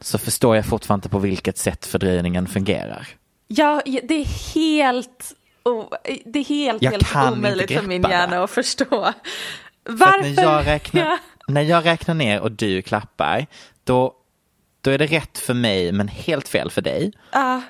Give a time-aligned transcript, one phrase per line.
[0.00, 3.08] Så förstår jag fortfarande inte på vilket sätt fördröjningen fungerar.
[3.46, 5.32] Ja, det är helt,
[5.64, 5.90] o-
[6.24, 8.86] det är helt, Jag helt omöjligt för min hjärna att förstå.
[8.90, 10.34] För att Varför?
[10.36, 11.18] när, jag räknar, Ja.
[11.48, 13.46] när jag räknar ner och du klappar,
[13.84, 14.14] då,
[14.80, 17.12] då är det rätt för mig men helt fel för dig.
[17.32, 17.62] Ja.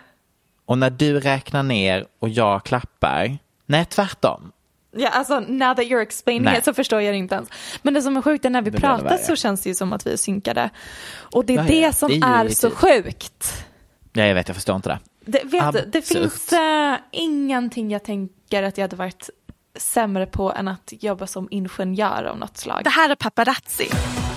[0.66, 4.52] Och när du räknar ner och jag klappar, nej tvärtom.
[4.96, 6.58] Ja, alltså now that you're explaining Nej.
[6.58, 7.48] it så förstår jag det inte ens.
[7.82, 9.92] Men det som är sjukt är när vi Det pratar så känns det ju som
[9.92, 10.70] att vi är synkade.
[11.16, 13.66] Och det är Ja, ja, det som Det är är, så sjukt.
[14.12, 14.98] Ja, jag vet, jag förstår inte det.
[15.26, 19.30] Det, vet det finns uh, ingenting jag tänker att jag hade varit
[19.76, 22.80] sämre på än att jobba som ingenjör av något slag.
[22.84, 23.88] Det här är Paparazzi,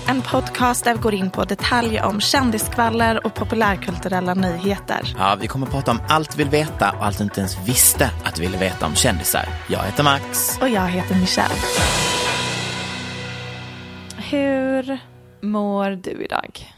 [0.08, 5.14] en podcast där vi går in på detaljer om kändiskvaller och populärkulturella nyheter.
[5.18, 8.10] Ja, vi kommer prata om allt vi vill veta och allt du inte ens visste
[8.24, 9.48] att du ville veta om kändisar.
[9.68, 10.58] Jag heter Max.
[10.60, 11.54] Och jag heter Michelle.
[14.16, 14.98] Hur
[15.40, 16.74] mår du idag?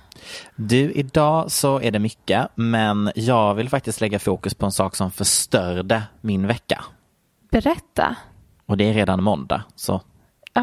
[0.57, 4.97] Du, idag så är det mycket, men jag vill faktiskt lägga fokus på en sak
[4.97, 6.85] som förstörde min vecka.
[7.51, 8.17] Berätta.
[8.67, 10.03] Och det är redan måndag, så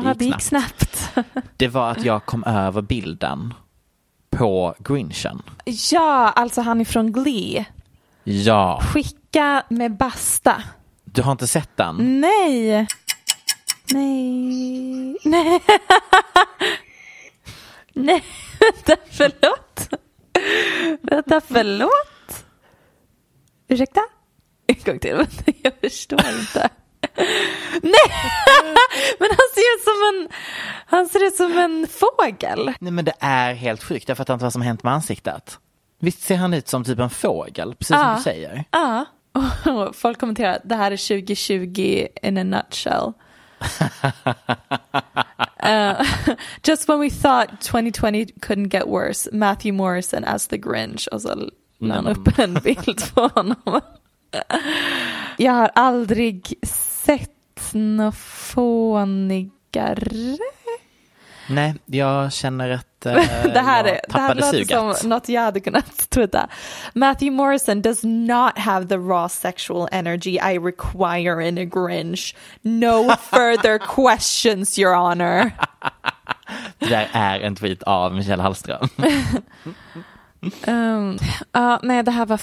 [0.06, 1.10] Ja, det gick snabbt.
[1.58, 3.54] Det var att jag kom över bilden
[4.30, 5.42] på Grinchen.
[5.92, 7.66] ja, alltså han är från Glee.
[8.24, 10.64] Ja, Skicka med basta.
[11.04, 12.22] du har inte sett den?
[12.22, 12.88] Nej.
[13.94, 15.18] Nej.
[15.24, 15.62] Nej.
[17.94, 18.24] Nej,
[18.60, 19.90] vänta, förlåt.
[21.02, 22.46] Vänta, förlåt.
[23.68, 24.02] Ursäkta?
[24.68, 25.26] En gång till,
[25.64, 26.70] jag förstår inte.
[27.82, 28.12] Nej,
[29.20, 30.30] men han ser ut som en,
[30.86, 32.74] han ser ut som en fågel.
[32.80, 35.60] Nej men det är helt sjukt, jag fattar inte vad som hänt med ansiktet.
[36.00, 38.16] Visst ser han ut som typ en fågel, precis som Ja.
[38.18, 38.64] du säger?
[38.72, 39.06] Ja,
[39.66, 43.14] och folk kommenterar det här är 2020 in a nutshell.
[45.66, 46.02] Uh,
[46.64, 51.50] just when we thought 2020 couldn't get worse, Matthew Morrison as the Grinch och så
[51.80, 53.82] la han upp en bild på honom.
[55.38, 56.54] Jag har aldrig
[58.14, 60.38] fånigare.
[61.50, 64.98] Nej, jag känner att eh, det här, jag är, det här tappade låter suget.
[64.98, 66.48] som något jag hade kunnat twittra.
[66.94, 72.36] Matthew Morrison does not have the raw sexual energy I require in a Grinch.
[72.62, 75.52] No further questions, your honor.
[76.80, 78.90] Det där är en tweet av Michelle Hallström.
[80.68, 81.18] Um,
[81.52, 82.40] ja, nej, det här var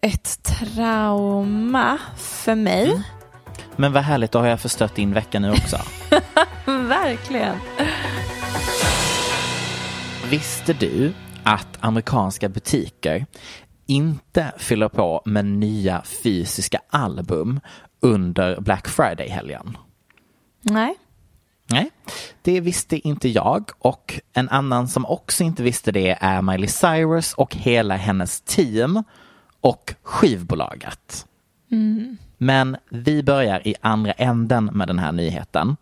[0.00, 3.02] ett trauma för mig.
[3.76, 5.76] Men vad härligt, då har jag förstört din vecka nu också.
[6.66, 7.56] Verkligen.
[10.30, 13.26] Visste du att amerikanska butiker
[13.86, 17.60] inte fyller på med nya fysiska album
[18.00, 19.76] under Black Friday-helgen?
[20.60, 20.94] Nej.
[21.70, 21.90] Nej,
[22.42, 27.34] det visste inte jag och en annan som också inte visste det är Miley Cyrus
[27.34, 29.04] och hela hennes team
[29.60, 31.26] och skivbolaget.
[32.42, 35.76] Men vi börjar i andra änden med den här nyheten.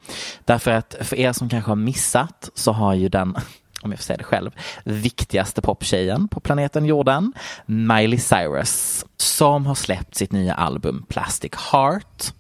[0.44, 3.36] Därför att för er som kanske har missat så har ju den,
[3.82, 4.50] om jag får säga det själv,
[4.84, 7.32] viktigaste poptjejen på planeten jorden,
[7.66, 12.32] Miley Cyrus, som har släppt sitt nya album Plastic Heart.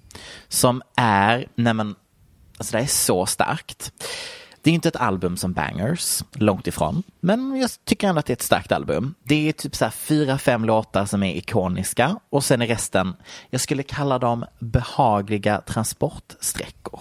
[0.48, 1.94] Som är, nej men,
[2.58, 3.92] alltså det är så starkt.
[4.62, 7.02] Det är inte ett album som bangers, långt ifrån.
[7.20, 9.14] Men jag tycker ändå att det är ett starkt album.
[9.22, 13.16] Det är typ så fyra, fem låtar som är ikoniska och sen är resten,
[13.50, 17.00] jag skulle kalla dem behagliga transportsträckor.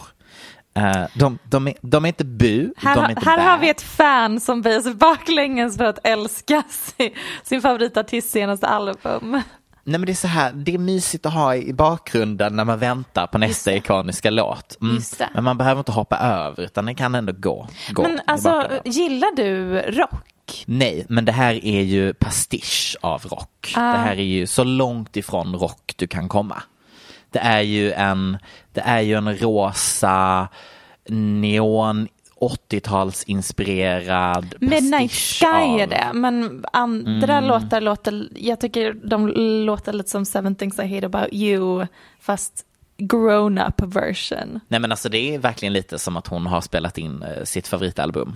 [0.78, 3.44] Uh, de, de, är, de är inte bu, här, de är inte här bä.
[3.44, 7.12] har vi ett fan som böjer sig baklänges för att älska sin,
[7.44, 9.42] sin favoritartists senaste album.
[9.90, 12.80] Nej men det är så här, det är mysigt att ha i bakgrunden när man
[12.80, 14.78] väntar på nästa ikoniska låt.
[14.82, 15.02] Mm.
[15.34, 17.68] Men man behöver inte hoppa över utan den kan ändå gå.
[17.92, 20.64] gå Men alltså, gillar du rock?
[20.66, 23.74] Nej, men det här är ju pastisch av rock.
[23.76, 23.92] Ah.
[23.92, 26.64] Det här är ju så långt ifrån rock du kan komma.
[27.32, 28.38] Det är ju en,
[28.74, 30.48] det är ju en rosa
[31.10, 32.08] neon
[32.42, 37.44] 80-talsinspirerad Midnight Sky av- är det, men andra Mm.
[37.48, 39.28] låtar låter, jag tycker de
[39.66, 41.88] låter lite som Seven things I hate about you,
[42.20, 42.66] fast
[42.98, 44.60] grown-up version.
[44.68, 47.68] Nej men alltså det är verkligen lite som att hon har spelat in eh, sitt
[47.68, 48.36] favoritalbum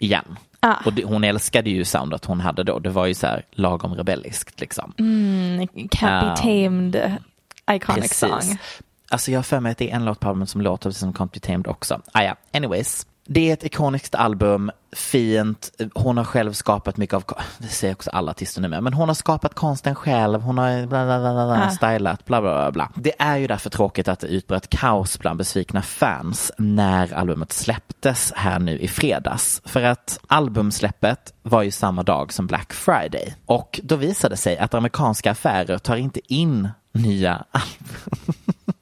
[0.00, 0.36] igen.
[0.60, 0.74] Ah.
[0.86, 2.78] Och hon älskade ju soundet hon hade då.
[2.78, 4.92] Det var ju så här lagom rebelliskt liksom.
[4.96, 6.36] Can't be Ah.
[6.36, 7.16] tamed,
[7.70, 8.58] iconic song.
[9.10, 11.00] Alltså jag har för mig att det är en låt på albumet som låter precis
[11.00, 12.00] som Can't Be Tamed också.
[12.12, 12.36] Ah, ja.
[12.52, 13.06] Anyways.
[13.28, 15.70] Det är ett ikoniskt album, fint.
[15.94, 17.24] Hon har själv skapat mycket av,
[17.58, 20.86] det säger också alla artister nu med, men hon har skapat konsten själv, hon har
[20.86, 21.70] bla bla bla bla, Ah.
[21.70, 22.90] stylat, bla bla bla bla.
[22.94, 28.32] Det är ju därför tråkigt att det utbröt kaos bland besvikna fans när albumet släpptes
[28.36, 29.62] här nu i fredags.
[29.64, 33.34] För att albumsläppet var ju samma dag som Black Friday.
[33.46, 38.22] Och då visade det sig att amerikanska affärer tar inte in nya album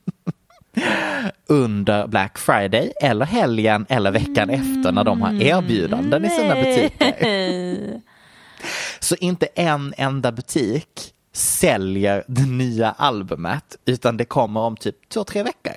[1.47, 7.17] under Black Friday eller helgen eller veckan efter när de har erbjudanden i sina butiker.
[7.21, 8.03] Nej.
[9.01, 15.25] Så inte en enda butik säljer det nya albumet utan det kommer om typ två,
[15.25, 15.73] tre veckor.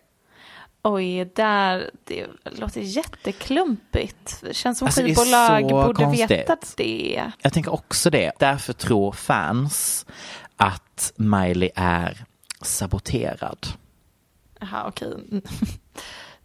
[0.83, 4.41] Oj, där, det låter jätteklumpigt.
[4.41, 6.31] Det känns som Alltså, skivbolag borde konstigt.
[6.31, 7.31] veta det.
[7.41, 8.31] Jag tänker också det.
[8.39, 10.05] Därför tror fans
[10.57, 12.25] att Miley är
[12.61, 13.67] saboterad.
[14.59, 15.13] Jaha, okej.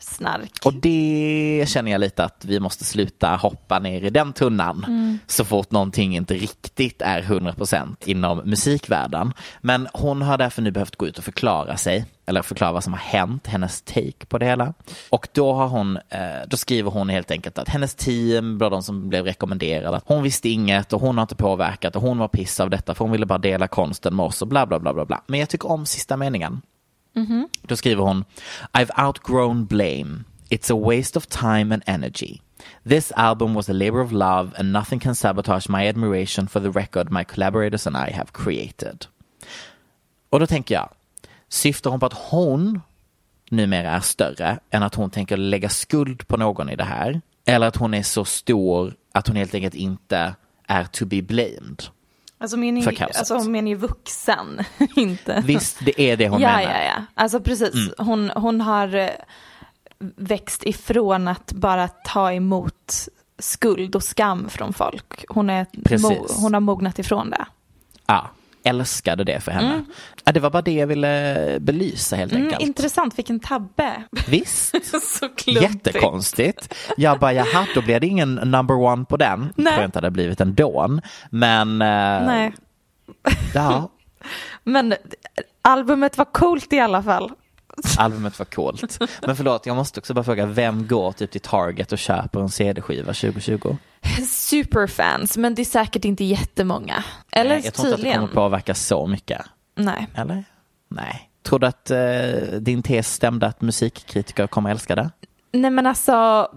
[0.03, 0.53] Snark.
[0.65, 5.45] Och det känner jag lite att vi måste sluta hoppa ner i den tunnan så
[5.45, 9.33] fort någonting inte riktigt är 100% inom musikvärlden.
[9.61, 12.93] Men hon har därför nu behövt gå ut och förklara sig, eller förklara vad som
[12.93, 14.75] har hänt, hennes take på det hela.
[15.11, 18.83] Och då har hon, eh, då skriver hon helt enkelt att hennes team var de
[18.83, 22.29] som blev rekommenderade, att hon visste inget och hon har inte påverkat och hon var
[22.29, 24.95] piss av detta för hon ville bara dela konsten med oss och bla bla bla
[24.95, 25.23] bla bla.
[25.27, 26.61] Men jag tycker om sista meningen.
[27.15, 27.49] Mm-hmm.
[27.63, 28.25] Då skriver hon
[28.73, 30.25] I've outgrown blame.
[30.49, 32.41] It's a waste of time and energy.
[32.85, 36.71] This album was a labor of love and nothing can sabotage my admiration for the
[36.71, 39.07] record my collaborators and I have created.
[40.31, 40.89] Och då tänker jag,
[41.49, 42.81] syftar hon på att hon
[43.51, 47.21] numera är större än att hon tänker lägga skuld på någon i det här?
[47.45, 50.35] Eller att hon är så stor att hon helt enkelt inte
[50.67, 51.83] är to be blamed?
[52.43, 54.65] Alltså menar För ju, alltså menar ju vuxen,
[54.97, 55.43] inte.
[55.47, 56.63] Visst, det är det hon ja, menar.
[56.63, 57.05] ja, ja.
[57.15, 57.91] Alltså precis.
[57.99, 59.09] Hon, hon har eh,
[60.17, 63.09] växt ifrån att bara ta emot
[63.39, 65.25] skuld och skam från folk.
[65.29, 65.67] Hon, är
[66.03, 67.47] mo, hon har mognat ifrån det.
[68.07, 68.31] Ja,
[68.65, 69.85] älskade det för henne.
[70.25, 72.63] Ja, det var bara det jag ville belysa helt Mm, enkelt.
[72.63, 74.03] intressant, vilken tabbe.
[74.29, 74.75] Visst,
[75.47, 76.75] jättekonstigt.
[76.97, 79.53] Jag bara, jaha, då blev det ingen number one på den.
[79.57, 79.73] Nej.
[79.73, 80.99] Tror jag inte hade blivit ändå.
[81.31, 82.53] Men, eh, Nej.
[83.55, 83.89] ja,
[84.65, 84.95] Men
[85.63, 87.31] albumet var coolt i alla fall.
[87.99, 88.99] albumet var coolt.
[89.27, 92.49] Men förlåt, jag måste också bara fråga, vem går typ till Target och köper en
[92.49, 93.77] CD-skiva 2020?
[94.29, 97.05] Superfans, men det är säkert inte jättemånga.
[97.33, 99.43] Eller Nej, jag tror inte att det kommer påverka så mycket.
[99.75, 100.07] Nej.
[100.15, 100.45] Eller?
[100.89, 101.29] Nej.
[101.43, 105.11] Tror du att eh, din tes stämde att musikkritiker kommer älska det?
[105.55, 106.49] Nej men alltså,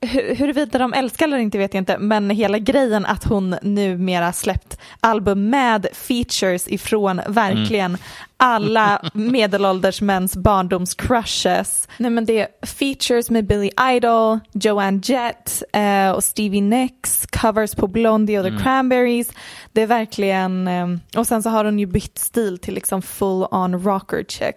[0.00, 4.32] hu- huruvida de älskar eller inte vet jag inte, men hela grejen att hon numera
[4.32, 7.98] släppt album med features ifrån verkligen
[8.36, 11.88] alla medelålders mäns barndomscrushes.
[11.98, 17.74] Nej men det är features med Billy Idol, Joanne Jett eh, och Stevie Nicks, covers
[17.74, 19.30] på Blondie och The Cranberries.
[19.72, 23.46] Det är verkligen, eh, och sen så har hon ju bytt stil till liksom full
[23.50, 24.56] on rocker chick.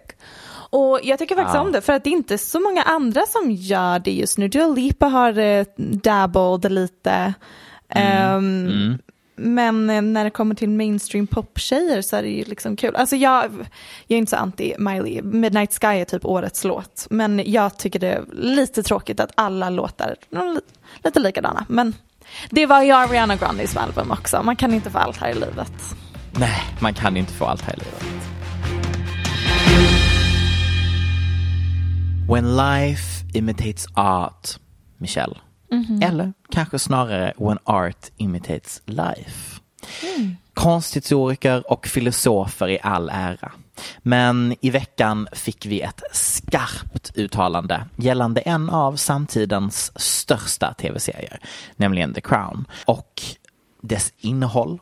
[0.70, 1.60] Och jag tycker faktiskt Ja.
[1.60, 4.48] om det för att det är inte så många andra som gör det just nu.
[4.48, 7.34] Dua Lipa har eh, dabbled lite.
[7.88, 8.98] Ehm,
[9.36, 12.96] Men eh, när det kommer till mainstream poptjejer så är det ju liksom kul.
[12.96, 13.44] Alltså jag,
[14.06, 15.22] jag är inte så anti Miley.
[15.22, 17.06] Midnight Sky är typ årets låt.
[17.10, 20.14] Men jag tycker det är lite tråkigt att alla låtar
[21.04, 21.64] lite likadana.
[21.68, 21.94] Men
[22.50, 24.42] det var ju Ariana Grandes album också.
[24.42, 25.72] Man kan inte få allt här i livet.
[26.32, 28.29] Nej, man kan inte få allt här i livet.
[32.30, 34.58] When life imitates art,
[34.98, 35.36] Michelle.
[36.02, 39.60] Eller kanske snarare when art imitates life.
[40.54, 43.52] Konsthistoriker och filosofer i all ära.
[43.98, 51.40] Men i veckan fick vi ett skarpt uttalande gällande en av samtidens största tv-serier,
[51.76, 52.64] nämligen The Crown.
[52.84, 53.22] Och
[53.82, 54.80] dess innehåll.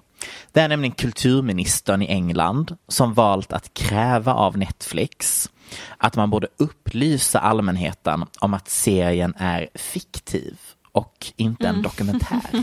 [0.53, 5.51] Det är nämligen kulturministern i England som valt att kräva av Netflix
[5.97, 10.59] att man borde upplysa allmänheten om att serien är fiktiv
[10.93, 12.41] och inte en dokumentär.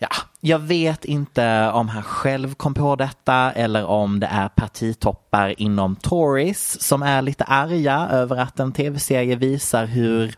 [0.00, 0.08] Ja,
[0.40, 5.96] jag vet inte om han själv kom på detta eller om det är partitoppar inom
[5.96, 10.34] Tories som är lite arga över att en tv-serie visar hur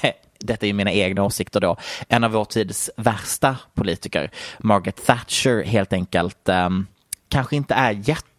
[0.40, 1.76] detta är mina egna åsikter då,
[2.08, 6.86] en av vår tids värsta politiker, Margaret Thatcher, helt enkelt um,
[7.28, 7.92] kanske inte är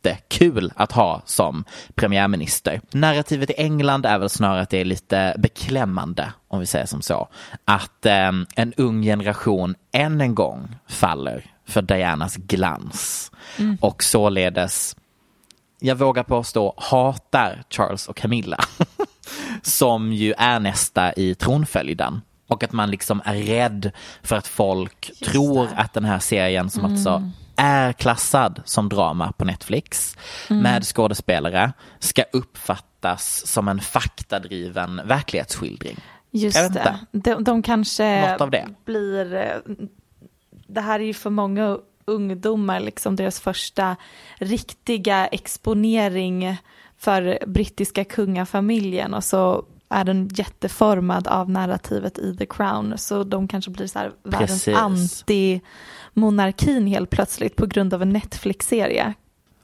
[0.09, 1.63] jättekul att ha som
[1.95, 2.81] premiärminister.
[2.91, 7.01] Narrativet i England är väl snarare att det är lite beklämmande, om vi säger som
[7.01, 7.27] så,
[7.65, 13.77] att um, en ung generation än en gång faller för Dianas glans mm.
[13.81, 14.95] och således
[15.79, 18.57] jag vågar påstå hatar Charles och Camilla.
[19.61, 22.21] som ju är nästa i tronföljden.
[22.47, 23.91] Och att man liksom är rädd
[24.23, 25.71] för att folk Just tror det.
[25.75, 27.23] att den här serien som alltså mm.
[27.23, 30.17] alltså är klassad som drama på Netflix
[30.49, 30.63] mm.
[30.63, 35.99] med skådespelare ska uppfattas som en faktadriven verklighetsskildring.
[36.31, 36.99] Just det.
[37.11, 38.37] De, de kanske
[38.85, 39.33] blir...
[39.35, 39.75] Eh,
[40.67, 43.95] det här är ju för många ungdomar liksom deras första
[44.35, 46.57] riktiga exponering
[46.97, 53.47] för brittiska kungafamiljen och så är den jätteformad av narrativet i The Crown så de
[53.47, 55.23] kanske blir så här världens
[56.17, 59.13] anti-monarkin helt plötsligt på grund av en Netflix-serie.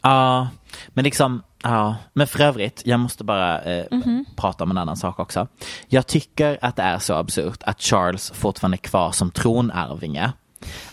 [0.02, 0.48] Ja,
[0.90, 4.26] men liksom, ja, men för övrigt, jag måste bara eh, mm -hmm.
[4.36, 5.48] prata om en annan sak också.
[5.88, 10.32] Jag tycker att det är så absurt att Charles fortfarande är kvar som tronarvinge.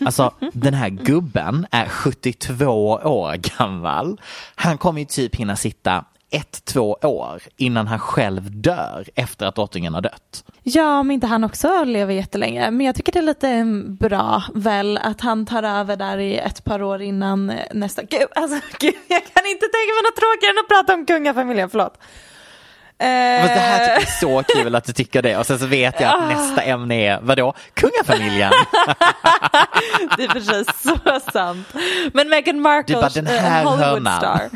[0.05, 2.67] Alltså den här gubben är 72
[3.05, 4.21] år gammal.
[4.55, 9.55] Han kommer ju typ hinna sitta ett, två år innan han själv dör efter att
[9.55, 10.45] drottningen har dött.
[10.63, 12.71] Ja, men inte han också lever jättelänge.
[12.71, 13.65] Men jag tycker det är lite
[14.09, 18.03] bra väl att han tar över där i ett par år innan nästa.
[18.03, 21.71] Gud, alltså, gud, jag kan inte tänka mig något tråkigare än att prata om kungafamiljen,
[21.71, 21.99] förlåt.
[23.03, 25.67] Men det här tycker jag är så kul att du tycker det och sen så
[25.67, 27.55] vet jag att nästa ämne är vadå?
[27.75, 28.53] Kungafamiljen.
[30.17, 31.69] det är precis så sant.
[32.13, 34.19] Men Meghan Markle, du bara, den här Hollywood hörnan.
[34.19, 34.51] star.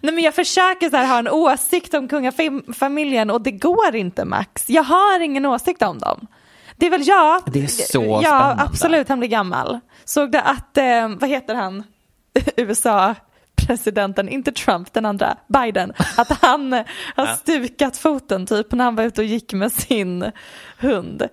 [0.00, 4.24] Nej men jag försöker så här, ha en åsikt om kungafamiljen och det går inte
[4.24, 4.70] Max.
[4.70, 6.26] Jag har ingen åsikt om dem.
[6.76, 7.42] Det är väl jag.
[7.52, 8.62] Det är så ja, spännande.
[8.62, 9.80] absolut, han blir gammal.
[10.04, 11.84] Såg du att, eh, vad heter han,
[12.56, 13.14] USA
[13.66, 16.72] presidenten, inte Trump, den andra, Biden, att han
[17.16, 20.32] har stukat foten typ när han var ute och gick med sin
[20.78, 21.28] hund.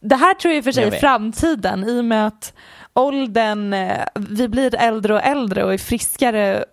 [0.00, 2.52] Det här tror jag i och för sig är framtiden i och med att
[2.92, 6.64] åldern, eh, vi blir äldre och äldre och är friskare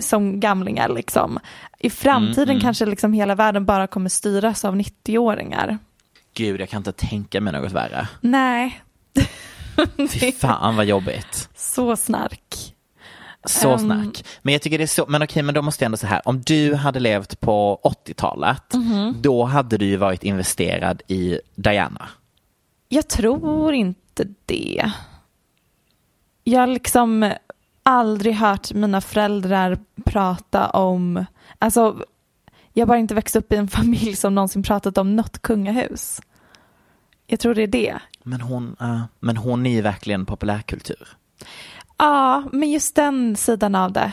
[0.00, 1.38] som gamlingar liksom.
[1.78, 2.60] I framtiden mm, mm.
[2.60, 5.78] kanske liksom hela världen bara kommer styras av 90-åringar.
[6.34, 8.08] Gud, jag kan inte tänka mig något värre.
[8.20, 8.82] Nej.
[10.10, 11.48] Fy fan vad jobbigt.
[11.54, 12.74] Så snark.
[13.44, 14.24] Så um, snack.
[14.42, 16.28] Men jag tycker det är så, men okej, men då måste jag ändå säga här,
[16.28, 19.14] om du hade levt på 80-talet, mm -hmm.
[19.20, 22.08] då hade du ju varit investerad i Diana.
[22.88, 24.92] Jag tror inte det.
[26.44, 27.32] Jag liksom,
[27.88, 31.24] aldrig hört mina föräldrar prata om,
[31.58, 32.04] alltså
[32.72, 36.20] jag har bara inte växt upp i en familj som någonsin pratat om något kungahus.
[37.26, 37.98] Jag tror det är det.
[38.22, 41.08] Men hon, uh, men hon är ju verkligen populärkultur.
[41.98, 44.12] Ja, men just den sidan av det.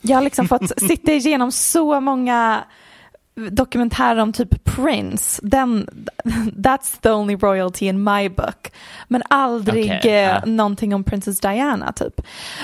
[0.00, 2.64] Jag har liksom fått sitta igenom så många
[3.34, 5.86] dokumentärer om typ Prince, den,
[6.56, 8.72] that's the only royalty in my book.
[9.08, 10.46] Men aldrig okay, uh.
[10.46, 12.20] någonting om Princess Diana typ.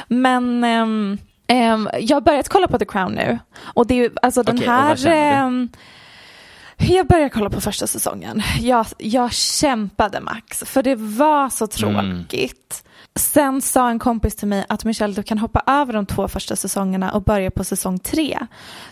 [0.09, 3.39] Men um, um, jag har börjat kolla på The Crown nu.
[3.61, 5.69] Och det är alltså den okay, här um,
[6.89, 8.43] jag började kolla på första säsongen.
[8.61, 12.17] Jag, jag kämpade Max, för det var så mm.
[12.25, 12.83] tråkigt.
[12.85, 12.91] Mm.
[13.15, 16.57] Sen sa en kompis till mig att Michelle, du kan hoppa över de två första
[16.57, 18.39] säsongerna och börja på säsong tre.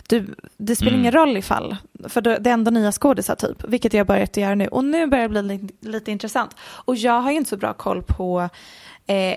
[0.07, 1.01] Du, det spelar mm.
[1.01, 1.75] ingen roll ifall,
[2.07, 4.67] för det är ändå nya skådisar typ, vilket jag börjat göra nu.
[4.67, 6.55] Och nu börjar det bli lite, lite intressant.
[6.61, 8.49] Och jag har ju inte så bra koll på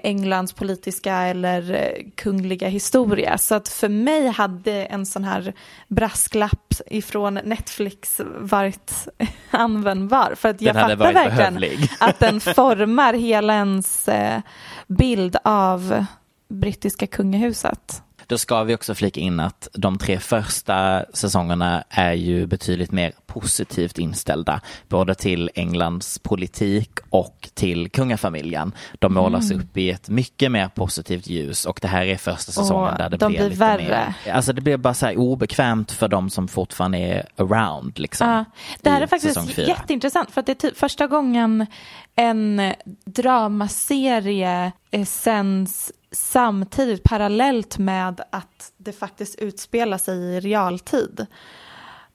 [0.02, 3.38] Englands politiska eller eh, kungliga historia.
[3.38, 5.52] Så att för mig hade en sån här
[5.88, 9.08] brasklapp ifrån Netflix varit
[9.50, 10.34] användbar.
[10.36, 11.90] För att jag fattar verkligen behövlig.
[12.00, 14.40] att den formar hela ens eh,
[14.86, 16.04] bild av
[16.48, 18.02] brittiska kungahuset.
[18.32, 23.12] Då ska vi också flika in att de tre första säsongerna är ju betydligt mer
[23.26, 28.72] positivt inställda, både till Englands politik och till kungafamiljen.
[28.98, 29.62] De målas Mm.
[29.62, 33.10] upp i ett mycket mer positivt ljus och det här är första säsongen Och där
[33.10, 34.14] det de blir blir lite värre.
[34.24, 38.28] mer, alltså det blir bara så här obekvämt för de som fortfarande är around liksom.
[38.28, 38.44] Ja,
[38.80, 41.66] det här är faktiskt jätteintressant för att det är typ första gången
[42.16, 42.72] en
[43.04, 51.26] dramaserie eh, sänds samtidigt parallellt med att det faktiskt utspelar sig i realtid.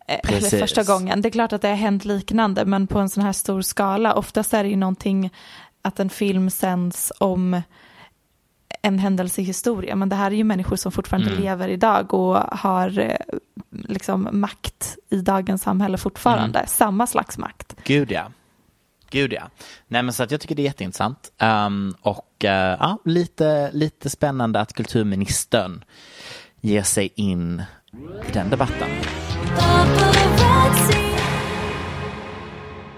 [0.08, 0.54] Eh, Precis.
[0.54, 1.22] Eller första gången.
[1.22, 4.14] Det är klart att det har hänt liknande men på en sån här stor skala.
[4.14, 5.30] Oftast är det ju någonting
[5.82, 7.62] att en film sänds om
[8.82, 9.96] en händelse i historia.
[9.96, 11.42] Men det här är ju människor som fortfarande Mm.
[11.42, 13.16] lever idag och har eh,
[13.72, 16.60] liksom makt i dagens samhälle fortfarande.
[16.60, 16.68] Mm.
[16.68, 17.76] Samma slags makt.
[17.84, 18.32] Gud ja.
[19.10, 19.50] Gud ja.
[19.88, 21.32] Nej men så att jag tycker det är jätteintressant.
[21.42, 25.84] Um, och uh, ja, lite, lite spännande att kulturministern
[26.62, 27.64] ger sig in
[28.30, 28.90] i den debatten.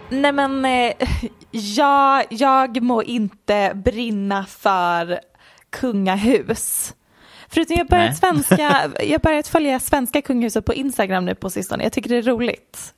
[0.10, 0.94] Nej men eh,
[1.52, 5.20] jag, jag må inte brinna för
[5.70, 6.94] kungahus.
[7.50, 11.84] Förutom jag börjat, svenska, jag börjat följa svenska kungahuset på Instagram nu på sistone.
[11.84, 12.94] Jag tycker det är roligt.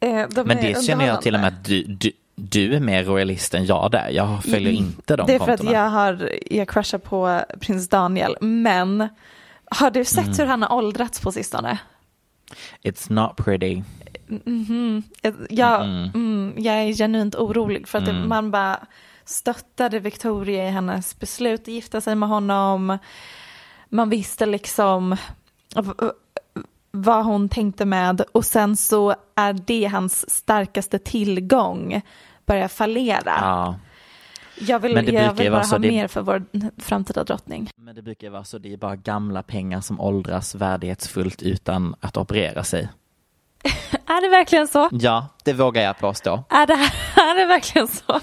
[0.00, 2.80] Eh, de Men är det känner jag till och med att du, du, du är
[2.80, 4.08] mer royalist än jag där.
[4.10, 5.26] Jag följer inte de Mm.
[5.26, 5.70] Det är för kontona.
[5.70, 8.36] att jag har, jag crushar på prins Daniel.
[8.40, 9.08] Men
[9.70, 10.36] har du sett Mm.
[10.38, 11.78] hur han har åldrats på sistone?
[12.82, 13.82] It's not pretty.
[15.48, 18.28] Jag, mm, jag är genuint orolig för att Mm.
[18.28, 18.80] man bara
[19.24, 22.98] stöttade Victoria i hennes beslut att gifta sig med honom.
[23.88, 25.16] Man visste liksom
[26.96, 32.00] vad hon tänkte med och sen så är det hans starkaste tillgång
[32.46, 33.32] börjar fallera.
[33.40, 33.74] Ja.
[34.60, 36.44] Jag vill, Men det jag vill bara ha det- mer för vår
[36.80, 37.70] framtida drottning.
[37.76, 41.94] Men det brukar ju vara så, det är bara gamla pengar som åldras värdighetsfullt utan
[42.00, 42.88] att operera sig.
[44.06, 44.88] Är det verkligen så?
[44.92, 46.44] Ja, det vågar jag påstå.
[46.50, 46.72] Är det,
[47.20, 48.20] är det verkligen så?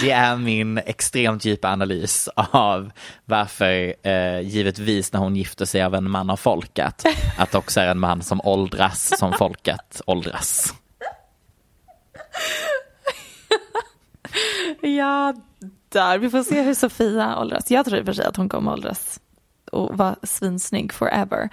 [0.00, 2.90] Det är min extremt djupa analys av
[3.24, 7.04] varför, eh, givetvis när hon gifter sig av en man av folket,
[7.38, 10.74] att det också är en man som åldras som folket åldras.
[14.80, 15.34] Ja,
[15.88, 16.18] där.
[16.18, 17.70] Vi får se hur Sofia åldras.
[17.70, 19.20] Jag tror i och för sig att hon kommer åldras
[19.72, 21.48] och vara svinsnygg forever.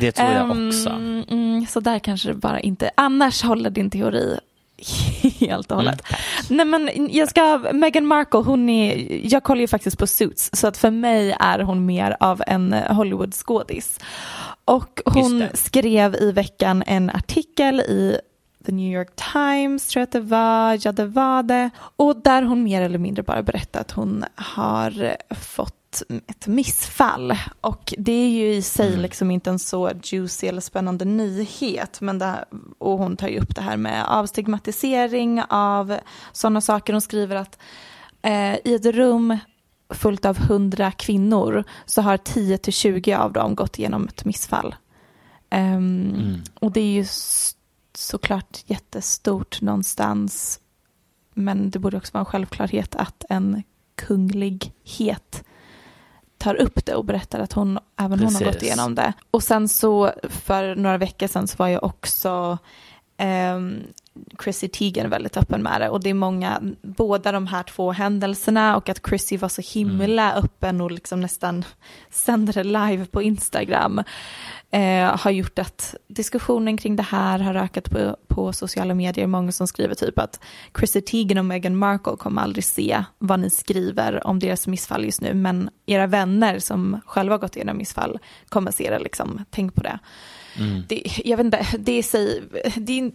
[0.00, 0.90] Det tror jag Ehm, också.
[0.90, 4.38] Mm, så där kanske det bara inte, annars håller din teori
[5.40, 6.02] helt och hållet.
[6.48, 10.66] Nej men jag ska, Meghan Markle, hon är, jag kollar ju faktiskt på Suits, så
[10.66, 14.00] att för mig är hon mer av en Hollywood-skådis.
[14.64, 18.18] Och hon skrev i veckan en artikel i
[18.66, 21.70] The New York Times, tror jag att det var, ja det var det.
[21.96, 25.85] Och där hon mer eller mindre bara berättar att hon har fått
[26.26, 27.34] ett missfall.
[27.60, 32.00] Och det är ju i sig liksom inte en så juicy eller spännande nyhet.
[32.00, 32.44] Men det,
[32.78, 35.98] och hon tar ju upp det här med avstigmatisering av
[36.32, 36.92] sådana saker.
[36.92, 37.58] Hon skriver att
[38.22, 39.38] eh, i ett rum
[39.90, 44.74] fullt av hundra kvinnor så har 10 till 20 av dem gått igenom ett missfall.
[45.50, 47.04] Ehm, Och det är ju
[47.94, 50.60] såklart jättestort någonstans.
[51.34, 53.62] Men det borde också vara en självklarhet att en
[53.94, 55.44] kunglighet
[56.46, 58.62] tar upp det och berättar att hon, även hon har gått Precis.
[58.62, 59.12] igenom det.
[59.30, 62.58] Och sen så för några veckor sedan så var ju också
[63.16, 63.82] ehm,
[64.42, 68.76] Chrissy Teigen väldigt öppen med det och det är många, båda de här två händelserna
[68.76, 71.64] och att Chrissy var så himla öppen och liksom nästan
[72.10, 74.02] sände det live på Instagram
[74.70, 79.26] eh, har gjort att diskussionen kring det här har ökat på, på sociala medier.
[79.26, 80.40] Många som skriver typ att
[80.78, 85.20] Chrissy Teigen och Meghan Markle kommer aldrig se vad ni skriver om deras missfall just
[85.20, 89.44] nu, men era vänner som själva har gått igenom missfall kommer se det liksom.
[89.50, 89.98] Tänk på det.
[90.88, 92.42] det jag vet inte, det är, sig,
[92.76, 93.12] det är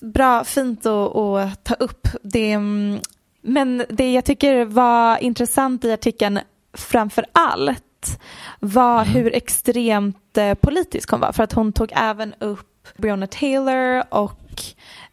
[0.00, 2.08] bra, fint att, att ta upp.
[2.22, 3.00] Det, mm,
[3.42, 6.40] men det jag tycker var intressant i artikeln
[6.74, 8.20] framför allt
[8.60, 11.32] var hur extremt eh, politisk hon var.
[11.32, 14.62] För att hon tog även upp Breonna Taylor och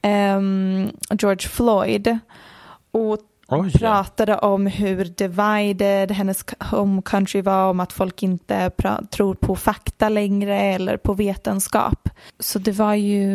[0.01, 0.89] ehm,
[1.19, 2.19] George Floyd.
[2.91, 3.19] Och
[3.51, 8.71] Oj, pratade om hur divided hennes home country var, om att folk inte
[9.11, 12.09] tror på fakta längre eller på vetenskap.
[12.39, 13.31] Så det var ju,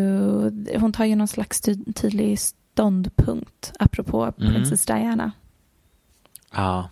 [0.79, 4.55] hon tar ju någon slags ty- tydlig ståndpunkt apropå Mm.
[4.55, 5.33] Princess Diana.
[6.55, 6.89] Ja,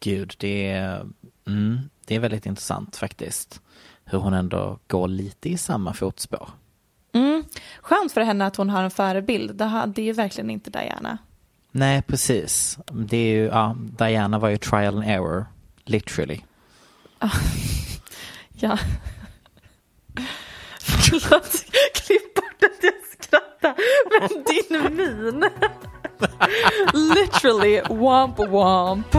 [0.00, 1.06] gud, det är,
[1.46, 3.60] mm, det är väldigt intressant faktiskt.
[4.04, 6.48] Hur hon ändå går lite i samma fotspår.
[7.12, 7.44] Mm.
[7.80, 11.18] Skönt för henne att hon har en förebild, det hade ju verkligen inte Diana.
[11.76, 12.78] Nej, precis.
[12.92, 15.46] Det är ju, ja, Diana var ju trial and error,
[15.84, 16.40] literally.
[17.18, 17.30] Ah.
[18.56, 18.78] Ja.
[20.80, 23.74] Förlåt, klipp bort att jag skrattar.
[24.10, 25.50] Men din min.
[27.14, 29.16] Literally womp womp.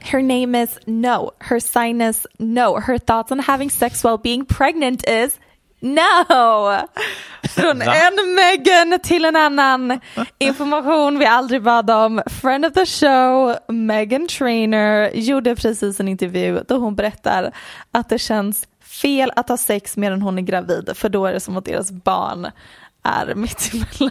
[0.00, 1.30] Her name is no.
[1.38, 2.76] Her sign is no.
[2.80, 5.38] Her thoughts on having sex while being pregnant is
[5.80, 6.78] no.
[7.48, 7.94] Från Va?
[7.94, 10.00] en Megan till en annan.
[10.38, 12.22] Information vi aldrig bad om.
[12.42, 17.52] Friend of the show, Megan Trainer, gjorde precis en intervju då hon berättar
[17.92, 21.40] att det känns fel att ha sex medan hon är gravid för då är det
[21.40, 22.46] som att deras barn
[23.02, 24.10] är mitt emellan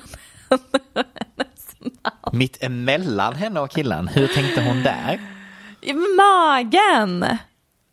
[2.32, 5.20] Mitt emellan henne och killen, hur tänkte hon där?
[5.82, 7.38] I magen.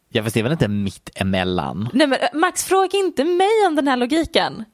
[0.08, 1.88] Jag förstår väl inte mitt emellan?
[1.92, 4.64] Nej men eh, Max fråga inte mig om den här logiken.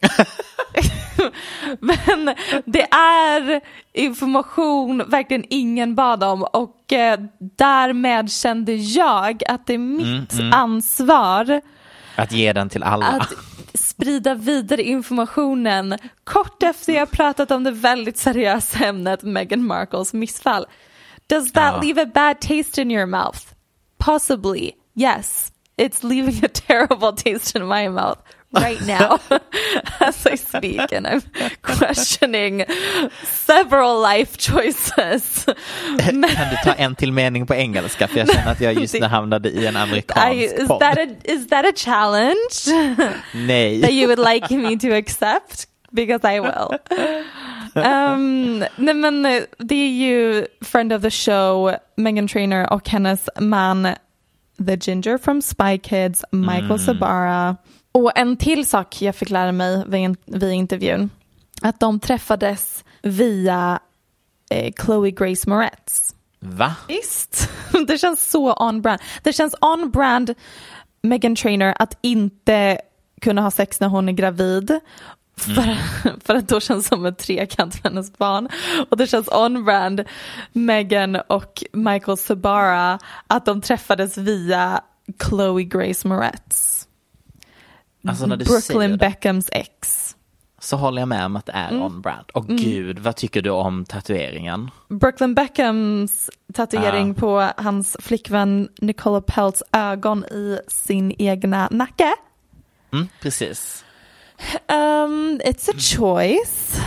[1.80, 3.60] men det är
[3.92, 7.20] information verkligen ingen bad om och eh,
[7.56, 11.60] därmed kände jag att det är mitt ansvar
[12.16, 13.06] Att ge den till alla?
[13.06, 13.32] att
[13.74, 20.66] sprida vidare informationen kort efter jag pratat om det väldigt seriösa ämnet Meghan Markles missfall.
[21.26, 21.80] Does that Ja.
[21.82, 23.38] leave a bad taste in your mouth?
[23.98, 25.52] Possibly, yes.
[25.78, 28.18] It's leaving a terrible taste in my mouth
[28.52, 29.18] right now
[30.00, 31.22] as I speak and I'm
[31.62, 32.64] questioning
[33.24, 35.46] several life choices.
[35.98, 38.08] Kan du ta en till mening på engelska?
[38.08, 41.06] För jag känner att jag just nu hamnade i en amerikansk I, is, that a,
[41.24, 42.64] is that a challenge?
[43.82, 46.78] that you would like me to accept because I will.
[47.76, 53.28] Um, nej men eh, det är ju friend of the show, Megan Trainer och hennes
[53.40, 53.88] man
[54.66, 57.56] The Ginger from Spy Kids, Michael Sabara.
[57.92, 59.84] Och en till sak jag fick lära mig
[60.26, 61.10] vid intervjun,
[61.62, 63.78] att de träffades via
[64.50, 66.14] eh, Chloe Grace Moretz.
[66.40, 66.74] Va?
[66.88, 67.50] Visst,
[67.86, 69.00] det känns så on-brand.
[69.22, 70.34] Det känns on-brand
[71.02, 72.80] Megan Trainer att inte
[73.20, 74.80] kunna ha sex när hon är gravid.
[75.40, 75.76] För,
[76.26, 78.48] för att då känns som en trekant för hennes barn.
[78.90, 80.04] Och det känns on-brand
[80.52, 84.80] Megan och Michael Sabara att de träffades via
[85.28, 86.88] Chloe Grace Moretz.
[88.08, 90.16] Alltså Brooklyn Beckhams ex.
[90.60, 92.30] så håller jag med om att det är on-brand.
[92.32, 94.70] Och gud, vad tycker du om tatueringen?
[94.88, 97.14] Brooklyn Beckhams tatuering Ah.
[97.20, 102.14] på hans flickvän Nicola Peltz ögon i sin egna nacke.
[102.92, 103.82] Mm, precis.
[104.68, 106.80] Um, it's a choice.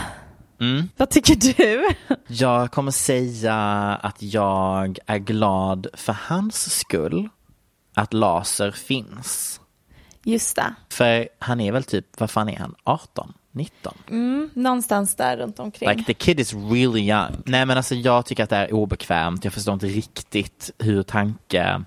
[0.60, 0.90] Mm.
[0.98, 1.88] Vad tycker du?
[2.28, 3.56] Jag kommer säga
[4.02, 7.30] att jag är glad för hans skull
[7.94, 9.62] att laser finns.
[10.24, 10.74] Just det.
[10.90, 13.94] För han är väl typ, vad fan är han, 18, 19?
[14.10, 15.90] Mm, någonstans där runt omkring.
[15.90, 17.42] Like the kid is really young.
[17.46, 19.44] Nej men alltså jag tycker att det är obekvämt.
[19.44, 21.84] Jag förstår inte riktigt hur tanke,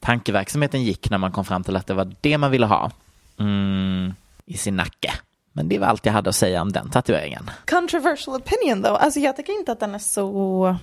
[0.00, 2.90] tankeverksamheten gick när man kom fram till att det var det man ville ha
[3.38, 4.14] mm,
[4.48, 5.12] i sin nacke.
[5.52, 7.50] Men det var allt jag hade att säga om den tatueringen.
[7.66, 9.04] Controversial opinion though.
[9.04, 10.76] Alltså jag tycker inte att den är så...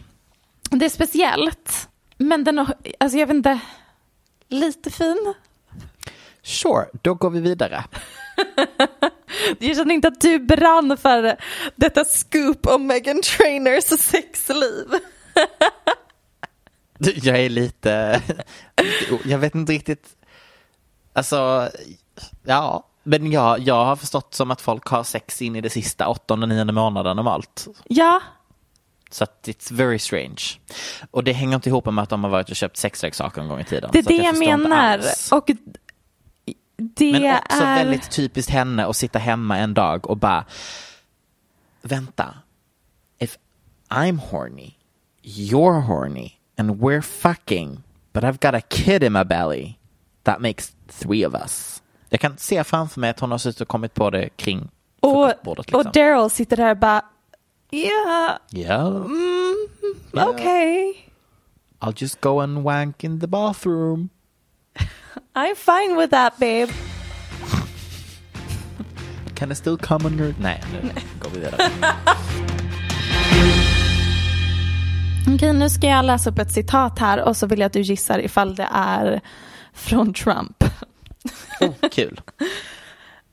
[0.69, 1.89] Det är speciellt.
[2.17, 3.59] Men den har, alltså jag vet inte,
[4.47, 5.33] lite fin.
[6.43, 7.83] Sure, då går vi vidare.
[9.59, 11.37] Jag känner inte att du brann för
[11.75, 14.87] detta scoop om Megan Trainers sexliv.
[16.99, 18.21] Jag är lite,
[19.25, 20.07] jag vet inte riktigt,
[21.13, 21.69] alltså,
[22.43, 26.07] ja, men jag, jag har förstått som att folk har sex in i det sista
[26.07, 27.67] åttonde, nionde månaden normalt.
[27.87, 28.21] Ja,
[29.11, 30.41] Så att it's very strange.
[31.11, 33.59] Och det hänger inte ihop med att de har varit och köpt sexleksaker en gång
[33.59, 33.89] i tiden.
[33.93, 35.01] det är det jag inte menar.
[35.31, 35.49] Och
[36.77, 37.75] det Men också är...
[37.75, 40.45] väldigt typiskt henne att sitta hemma en dag och bara
[41.81, 42.35] vänta.
[43.19, 43.37] If
[43.89, 44.73] I'm horny,
[45.23, 49.77] you're horny and we're fucking but I've got a kid in my belly.
[50.23, 51.81] That makes three of us.
[52.15, 55.25] Jag kan se framför mig att hon har suttit och kommit på det kring Och,
[55.25, 55.65] frukostbordet.
[55.67, 55.79] Liksom.
[55.87, 57.01] och Daryl sitter där och bara,
[57.69, 59.55] ja, Ja, mm,
[60.11, 60.27] Ja.
[60.29, 61.09] okej.
[61.79, 64.09] I'll just go and wank in the bathroom.
[65.35, 66.67] I'm fine with that babe.
[69.35, 70.35] Can I still come on your...
[70.41, 71.69] Nej, nu går vi vidare.
[75.35, 77.81] Okej, nu ska jag läsa upp ett citat här och så vill jag att du
[77.81, 79.21] gissar ifall det är
[79.73, 80.63] från Trump.
[81.61, 82.19] Oh, kul.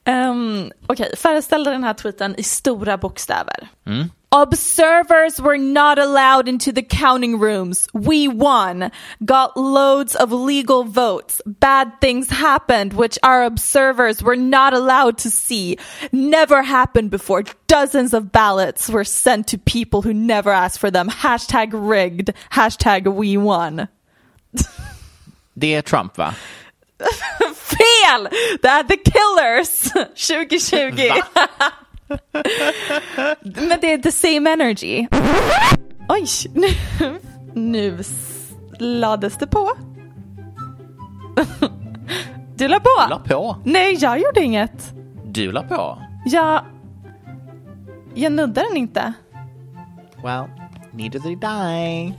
[0.05, 1.17] Um, Okej, okay.
[1.17, 3.69] föreställ dig den här tweeten i stora bokstäver.
[3.87, 4.11] Mm.
[4.35, 7.87] Observers were not allowed into the counting rooms.
[7.93, 8.91] We won.
[9.23, 11.43] Got loads of legal votes.
[11.45, 15.77] Bad things happened, which our observers were not allowed to see.
[16.13, 17.45] Never happened before.
[17.67, 21.11] Dozens of ballots were sent to people who never asked for them.
[21.11, 22.33] Hashtag rigged.
[22.51, 23.89] Hashtag we won.
[25.55, 26.35] Det är Trump va?
[27.55, 28.29] Fel!
[28.63, 29.83] Det är The Killers
[30.29, 31.23] 2020.
[33.69, 35.07] Men det är the same energy.
[36.09, 36.69] Oj, nu,
[37.55, 37.99] nu
[38.79, 39.71] lades det på.
[42.55, 43.09] Du la på?
[43.11, 43.57] La på.
[43.65, 44.95] Nej, jag gjorde inget.
[45.25, 45.99] Du la på.
[46.25, 46.65] Jag...
[48.15, 49.13] Jag nuddade den inte.
[50.23, 50.45] Well,
[50.93, 52.15] neither did I.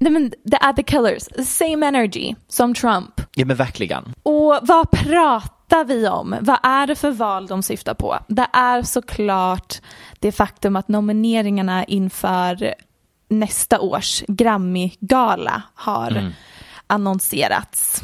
[0.00, 3.20] Nej men det är the killers, same energy som Trump.
[3.34, 4.14] Ja men verkligen.
[4.22, 6.36] Och vad pratar vi om?
[6.40, 8.18] Vad är det för val de syftar på?
[8.28, 9.80] Det är såklart
[10.18, 12.74] det faktum att nomineringarna inför
[13.28, 16.32] nästa års Grammy-gala har mm.
[16.86, 18.02] annonserats.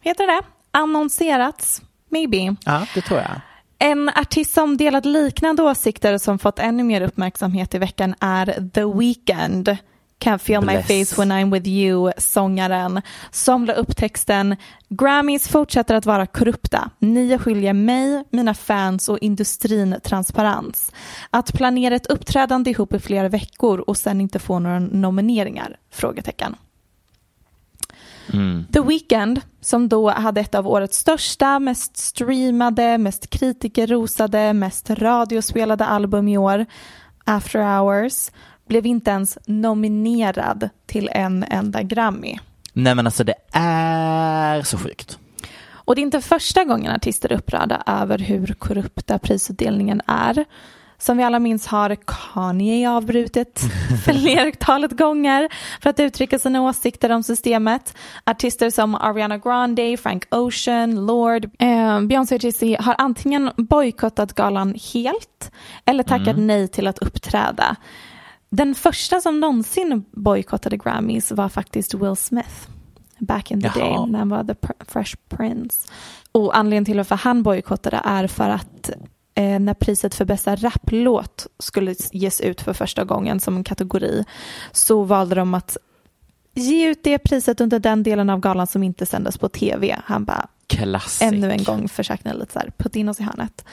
[0.00, 0.42] Heter det?
[0.70, 1.82] Annonserats?
[2.08, 2.56] Maybe.
[2.64, 3.40] Ja, det tror jag.
[3.78, 8.70] En artist som delat liknande åsikter och som fått ännu mer uppmärksamhet i veckan är
[8.74, 9.76] The Weeknd.
[10.20, 10.76] Can't feel Bless.
[10.76, 14.56] my face when I'm with you, sångaren, som la upp texten
[14.88, 16.90] Grammys fortsätter att vara korrupta.
[16.98, 20.92] Ni är skyldiga mig, mina fans och industrin transparens.
[21.30, 25.76] Att planera ett uppträdande ihop i flera veckor och sen inte få några nomineringar?
[25.90, 26.56] Frågetecken.
[28.32, 28.66] Mm.
[28.72, 35.84] The Weeknd, som då hade ett av årets största, mest streamade, mest kritikerrosade, mest radiospelade
[35.84, 36.66] album i år,
[37.24, 38.30] After Hours,
[38.70, 42.38] blev inte ens nominerad till en enda Grammy.
[42.72, 45.18] Nej men alltså det är så sjukt.
[45.72, 50.44] Och det är inte första gången artister är upprörda över hur korrupta prisutdelningen är.
[50.98, 53.60] Som vi alla minns har Kanye avbrutit
[54.04, 55.48] flertalet gånger
[55.80, 57.94] för att uttrycka sina åsikter om systemet.
[58.24, 64.74] Artister som Ariana Grande, Frank Ocean, Lord, eh, Beyoncé och Jay-Z har antingen bojkottat galan
[64.94, 65.52] helt
[65.84, 66.46] eller tackat mm.
[66.46, 67.76] nej till att uppträda.
[68.50, 72.68] Den första som någonsin bojkottade Grammys var faktiskt Will Smith.
[73.18, 73.78] Back in the Jaha.
[73.78, 75.88] day när han var the Fresh Prince.
[76.32, 78.90] Och anledningen till varför han bojkottade är för att
[79.34, 84.24] eh, när priset för bästa raplåt skulle ges ut för första gången som en kategori
[84.72, 85.76] så valde de att
[86.54, 90.00] ge ut det priset under den delen av galan som inte sändes på tv.
[90.04, 91.22] Han bara, Classic.
[91.22, 93.64] ännu en gång försökte lite så här, put in oss i hörnet.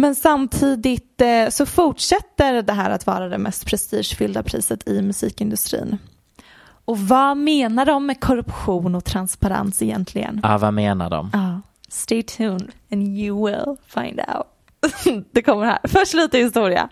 [0.00, 5.98] Men samtidigt eh, så fortsätter det här att vara det mest prestigefyllda priset i musikindustrin.
[6.84, 10.40] Och vad menar de med korruption och transparens egentligen?
[10.42, 11.30] Ja, vad menar de?
[11.32, 14.46] Ja, stay tuned and you will find out.
[15.32, 15.78] det kommer här.
[15.84, 16.88] Först lite historia.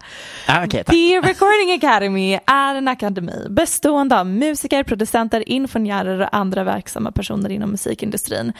[0.48, 6.64] Ah, okay, The Recording Academy är en akademi bestående av musiker, producenter, ingenjörer och andra
[6.64, 8.52] verksamma personer inom musikindustrin.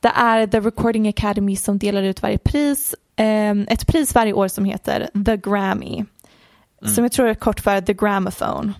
[0.00, 4.48] Det är The Recording Academy som delar ut varje pris Ehm, ett pris varje år
[4.48, 6.04] som heter The Grammy.
[6.82, 6.94] Mm.
[6.94, 8.72] Som jag tror är kort för The Gramophone.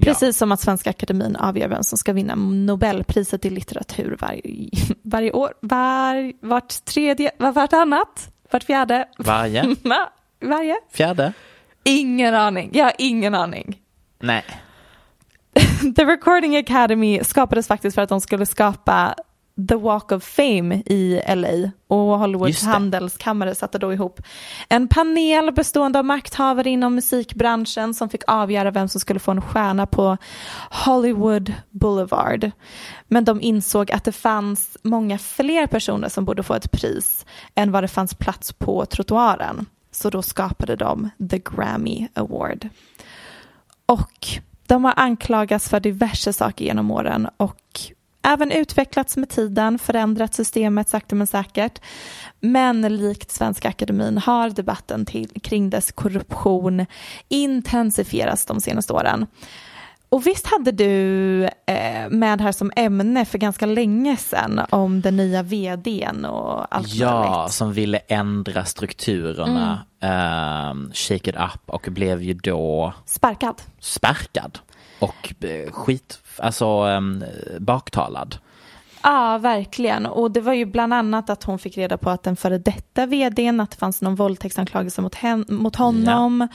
[0.00, 0.32] Precis ja.
[0.32, 4.70] som att Svenska Akademin avgör vem som ska vinna Nobelpriset i litteratur varje,
[5.02, 5.52] varje år.
[5.60, 9.08] Var, vart tredje, var, vartannat, vart fjärde.
[9.18, 9.76] Varje?
[10.40, 10.76] varje.
[10.92, 11.32] Fjärde?
[11.84, 13.80] Ingen aning, jag har ingen aning.
[14.20, 14.44] Nej.
[15.96, 19.14] The Recording Academy skapades faktiskt för att de skulle skapa
[19.68, 24.20] The Walk of Fame i LA och Hollywoods handelskammare satte då ihop
[24.68, 29.42] en panel bestående av makthavare inom musikbranschen som fick avgöra vem som skulle få en
[29.42, 30.16] stjärna på
[30.70, 32.50] Hollywood Boulevard.
[33.08, 37.72] Men de insåg att det fanns många fler personer som borde få ett pris än
[37.72, 39.66] vad det fanns plats på trottoaren.
[39.90, 42.68] Så då skapade de The Grammy Award.
[43.86, 44.26] Och
[44.66, 47.60] de har anklagats för diverse saker genom åren och
[48.24, 51.80] även utvecklats med tiden, förändrat systemet sakta men säkert.
[52.40, 56.86] Men likt Svenska Akademin har debatten till, kring dess korruption
[57.28, 59.26] intensifierats de senaste åren.
[60.08, 65.16] Och visst hade du eh, med här som ämne för ganska länge sedan om den
[65.16, 70.86] nya vdn och allt Ja, som ville ändra strukturerna, mm.
[70.86, 73.62] eh, shake it up och blev ju då sparkad.
[73.80, 74.58] Sparkad
[74.98, 77.24] och eh, skit, alltså um,
[77.58, 78.38] baktalad.
[79.04, 80.06] Ja, verkligen.
[80.06, 83.06] Och det var ju bland annat att hon fick reda på att den före detta
[83.06, 86.48] vdn, att det fanns någon våldtäktsanklagelse mot, hen, mot honom.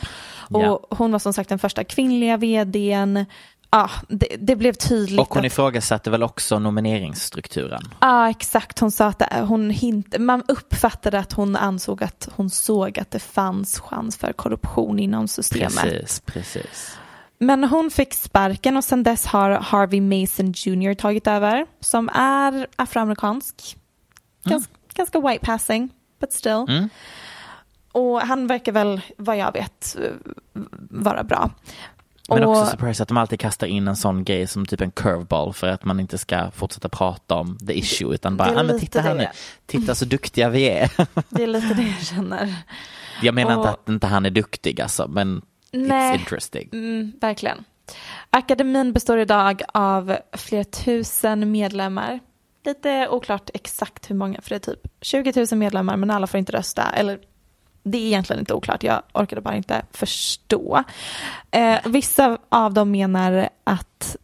[0.49, 0.57] Ja.
[0.57, 0.87] Och ja.
[0.97, 3.25] hon var som sagt den första kvinnliga vdn.
[3.71, 5.19] ja, det, det blev tydligt.
[5.19, 7.81] Och hon att, ifrågasatte väl också nomineringsstrukturen.
[8.01, 8.79] Ja, exakt.
[8.79, 13.11] Hon sa att det, hon hint, man uppfattade att hon ansåg att hon såg att
[13.11, 15.81] det fanns chans för korruption inom systemet.
[15.81, 16.97] Precis, precis.
[17.39, 22.67] Men hon fick sparken och sedan dess har Harvey Mason Jr tagit över som är
[22.75, 23.77] afroamerikansk.
[24.43, 26.65] Gans, Ganska white passing, but still.
[26.69, 26.89] Mm.
[27.91, 29.97] Och han verkar väl, vad jag vet,
[30.89, 31.51] vara bra.
[32.29, 35.53] Men också surprise att de alltid kastar in en sån grej som typ en curveball
[35.53, 38.79] för att man inte ska fortsätta prata om the issue utan bara, är ah, men
[38.79, 39.21] titta här det.
[39.21, 39.27] nu,
[39.65, 40.91] titta så duktiga vi är.
[41.29, 42.55] Det är lite det jag känner.
[43.21, 46.15] Jag menar inte Och- att inte han är duktig alltså, men Nej.
[46.15, 46.69] it's interesting.
[46.73, 47.63] Mm, verkligen.
[48.29, 52.19] Akademin består idag av flera tusen medlemmar.
[52.65, 56.37] Lite oklart exakt hur många, för det är typ 20 000 medlemmar men alla får
[56.37, 56.83] inte rösta.
[56.89, 57.19] Eller
[57.83, 60.83] det är egentligen inte oklart, jag orkade bara inte förstå.
[61.51, 64.15] Eh, vissa av dem menar att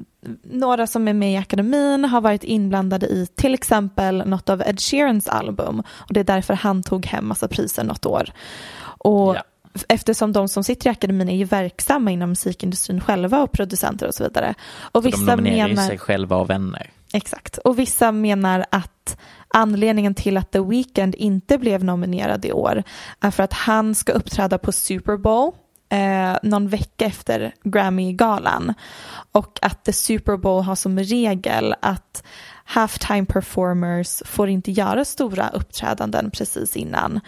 [0.43, 4.79] några som är med i akademin har varit inblandade i till exempel något av Ed
[4.79, 8.29] Sheerans album och det är därför han tog hem massa priser något år.
[8.97, 9.43] Och Ja.
[9.89, 14.15] Eftersom de som sitter i akademin är ju verksamma inom musikindustrin själva och producenter och
[14.15, 14.53] så vidare.
[14.79, 16.89] Och de vissa nominerar ju menar, sig själva och vänner.
[17.13, 22.83] exakt, och vissa menar att anledningen till att The Weeknd inte blev nominerad i år
[23.19, 25.51] är för att han ska uppträda på Super Bowl
[25.89, 28.73] eh, någon vecka efter Grammy-galan
[29.31, 32.23] och att The Super Bowl har som regel att
[32.65, 37.19] halftime performers får inte göra stora uppträdanden precis innan.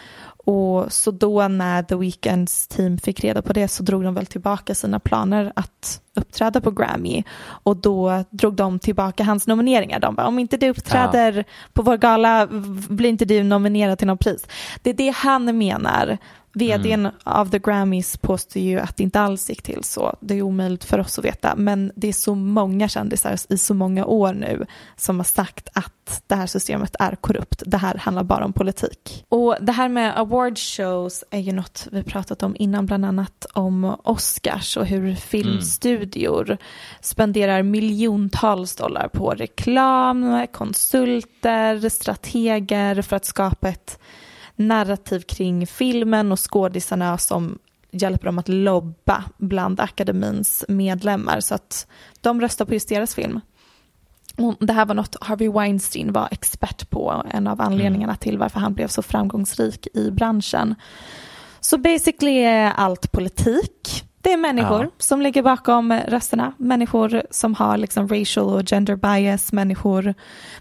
[0.47, 4.25] Och så då när The Weeknds team fick reda på det så drog de väl
[4.25, 7.23] tillbaka sina planer att uppträda på Grammy.
[7.45, 9.99] Och då drog de tillbaka hans nomineringar.
[9.99, 12.47] De bara, om inte du uppträder på vår gala
[12.89, 14.47] blir inte du nominerad till något pris.
[14.81, 16.17] Det är det han menar.
[16.57, 20.15] Vdn av The Grammys påstår ju att det inte alls gick till så.
[20.19, 21.55] Det är omöjligt för oss att veta.
[21.55, 24.65] Men det är så många kändisar i så många år nu
[24.95, 27.63] som har sagt att det här systemet är korrupt.
[27.65, 29.25] Det här handlar bara om politik.
[29.29, 33.45] Och det här med award shows är ju något vi pratat om innan, bland annat
[33.53, 36.57] om Oscars och hur filmstudior
[37.01, 43.99] spenderar miljontals dollar på reklam, konsulter, strateger för att skapa ett
[44.57, 47.59] narrativ kring filmen och skådisarna som
[47.91, 51.87] hjälper dem att lobba bland akademins medlemmar så att
[52.21, 53.39] de röstar på just deras film.
[54.37, 58.59] Och det här var något Harvey Weinstein var expert på, en av anledningarna till varför
[58.59, 60.75] han blev så framgångsrik i branschen.
[61.59, 64.03] Så basically är allt politik.
[64.21, 64.89] Det är människor Ja.
[64.97, 66.53] som ligger bakom rösterna.
[66.57, 69.53] Människor som har liksom racial och gender bias.
[69.53, 70.13] Människor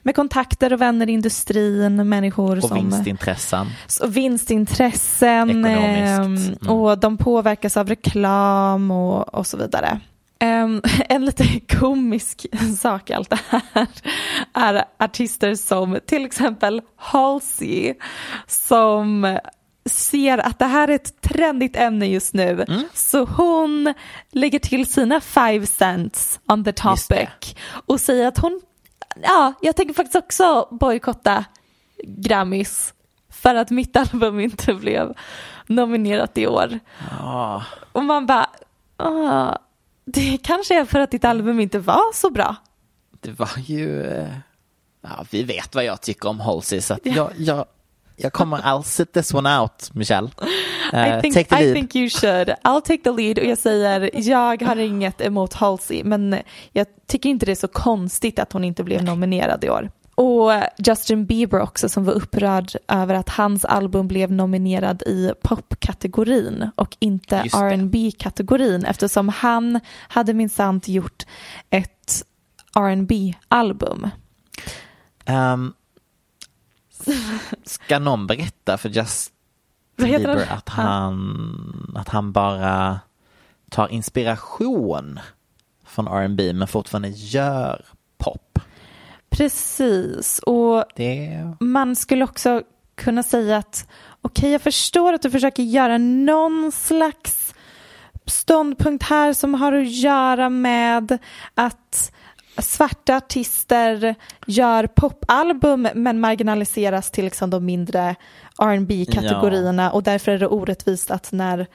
[0.03, 2.09] med kontakter och vänner i industrin.
[2.09, 2.77] Människor Och som...
[2.77, 3.67] vinstintressen.
[3.87, 6.51] Så vinstintressen Ekonomiskt.
[6.51, 6.73] ehm, Mm.
[6.77, 10.01] och de påverkas av reklam och, och så vidare.
[10.39, 12.47] Ehm, en lite komisk
[12.79, 13.87] sak i allt det här
[14.55, 17.95] är artister som till exempel Halsey
[18.47, 19.39] som
[19.87, 22.65] ser att det här är ett trendigt ämne just nu.
[22.69, 22.83] Mm.
[22.95, 23.95] Så hon
[24.31, 27.29] lägger till sina five cents on the topic
[27.87, 28.61] och säger att hon,
[29.23, 31.45] ja, jag tänker faktiskt också bojkotta
[32.05, 32.95] Grammys
[33.31, 35.15] för att mitt album inte blev
[35.67, 36.79] nominerat i år.
[37.11, 38.47] Ja, Och man bara,
[38.97, 39.59] ah,
[40.05, 42.57] det kanske är för att ditt album inte var så bra.
[43.21, 44.03] det var ju...
[44.07, 44.29] eh,
[45.09, 47.65] Ja, vi vet vad jag tycker om Halsey så jag, jag,
[48.17, 50.29] jag kommer, I'll sit this one out, Michelle.
[50.93, 51.75] Eh, I, think, take the I lead.
[51.75, 52.49] think you should.
[52.65, 56.39] I'll take the lead och jag säger, jag har inget emot Halsey men
[56.73, 59.91] jag tycker inte det är så konstigt att hon inte blev nominerad i år.
[60.15, 66.71] Och Justin Bieber också som var upprörd över att hans album blev nominerad i popkategorin
[66.75, 71.23] och inte rb kategorin eftersom han hade minsann gjort
[71.71, 72.25] ett
[72.79, 73.13] rb
[73.49, 74.09] album
[75.27, 75.73] Ehm,
[77.65, 79.35] ska någon berätta för Justin
[79.97, 83.01] Bieber att han, att han bara
[83.71, 85.21] tar inspiration
[85.87, 87.85] från R&B men fortfarande gör
[88.19, 88.59] pop?
[89.31, 92.63] Precis, och Det man skulle också
[92.95, 93.89] kunna säga att
[94.23, 97.55] okej, jag förstår att du försöker göra någon slags
[98.27, 101.19] ståndpunkt här som har att göra med
[101.55, 102.13] att
[102.59, 104.15] svarta artister
[104.47, 108.15] gör popalbum men marginaliseras till liksom de mindre
[108.63, 111.67] rb kategorierna och därför är det orättvist att när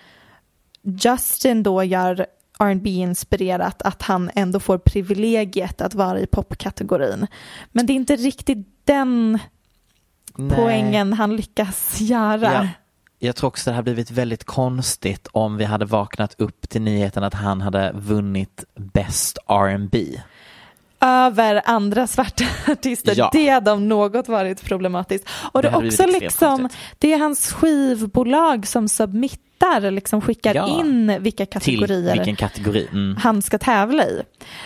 [0.84, 2.26] Justin då gör
[2.64, 7.28] rb inspirerat att han ändå får privilegiet att vara i popkategorin.
[7.72, 9.40] Men det är inte riktigt den
[10.36, 10.58] Nej.
[10.58, 12.54] poängen han lyckas göra.
[12.54, 12.68] Ja.
[13.20, 17.24] jag tror också det hade blivit väldigt konstigt om vi hade vaknat upp till nyheten
[17.24, 20.22] att han hade vunnit Best R&B.
[21.02, 23.14] Över andra svarta artister.
[23.18, 23.30] Ja.
[23.34, 25.30] Det hade om något varit problematiskt.
[25.52, 30.80] Och det, Det också liksom, det är hans skivbolag som submittar, liksom skickar Ja.
[30.80, 32.88] in vilka kategorier vilken kategori?
[32.92, 33.18] Mm.
[33.20, 34.22] han ska tävla i.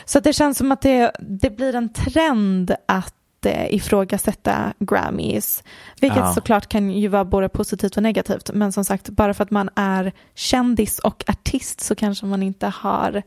[0.06, 5.64] Så det känns som att det, det blir en trend att eh, ifrågasätta Grammys.
[6.02, 6.34] Vilket Ja.
[6.34, 8.50] såklart kan ju vara både positivt och negativt.
[8.54, 12.68] Men som sagt, bara för att man är kändis och artist så kanske man inte
[12.68, 13.24] har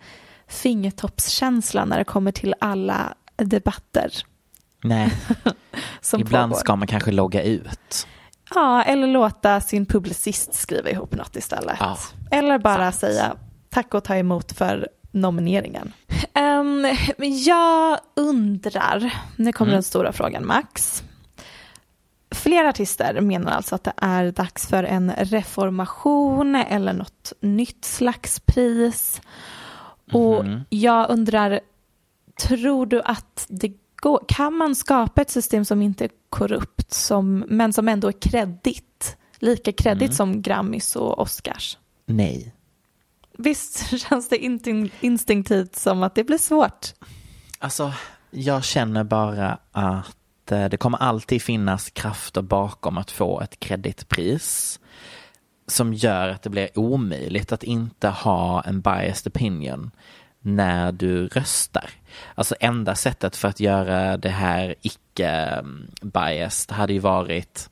[0.49, 4.13] fingertoppskänsla när det kommer till alla debatter
[4.85, 5.13] Nej,
[6.19, 6.61] ibland pågår.
[6.61, 8.07] ska man kanske logga ut.
[8.55, 11.77] Ja, eller låta sin publicist skriva ihop något istället.
[11.81, 11.99] Ja,
[12.31, 12.95] eller bara sant.
[13.01, 13.37] säga
[13.71, 15.93] tack och ta emot för nomineringen.
[16.35, 16.87] Um,
[17.47, 19.77] jag undrar, nu kommer Mm.
[19.77, 21.03] den stora frågan Max.
[22.31, 28.41] Flera artister menar alltså att det är dags för en reformation eller något nytt slags
[28.41, 29.21] pris.
[30.13, 30.61] Och Mhm.
[30.69, 31.61] jag undrar,
[32.49, 37.45] tror du att det går, kan man skapa ett system som inte är korrupt som,
[37.49, 39.17] men som ändå är kredit?
[39.39, 40.13] Lika kredit Mm.
[40.15, 41.79] som Grammys och Oscars?
[42.07, 42.55] Nej.
[43.39, 46.87] Visst känns det instin- instinktivt som att det blir svårt?
[47.59, 47.93] Alltså,
[48.31, 54.81] jag känner bara att eh, det kommer alltid finnas krafter bakom att få ett kreditpris
[55.69, 59.91] som gör att det blir omöjligt att inte ha en biased opinion
[60.41, 61.91] när du röstar.
[62.35, 67.71] Alltså enda sättet för att göra det här icke-biased hade ju varit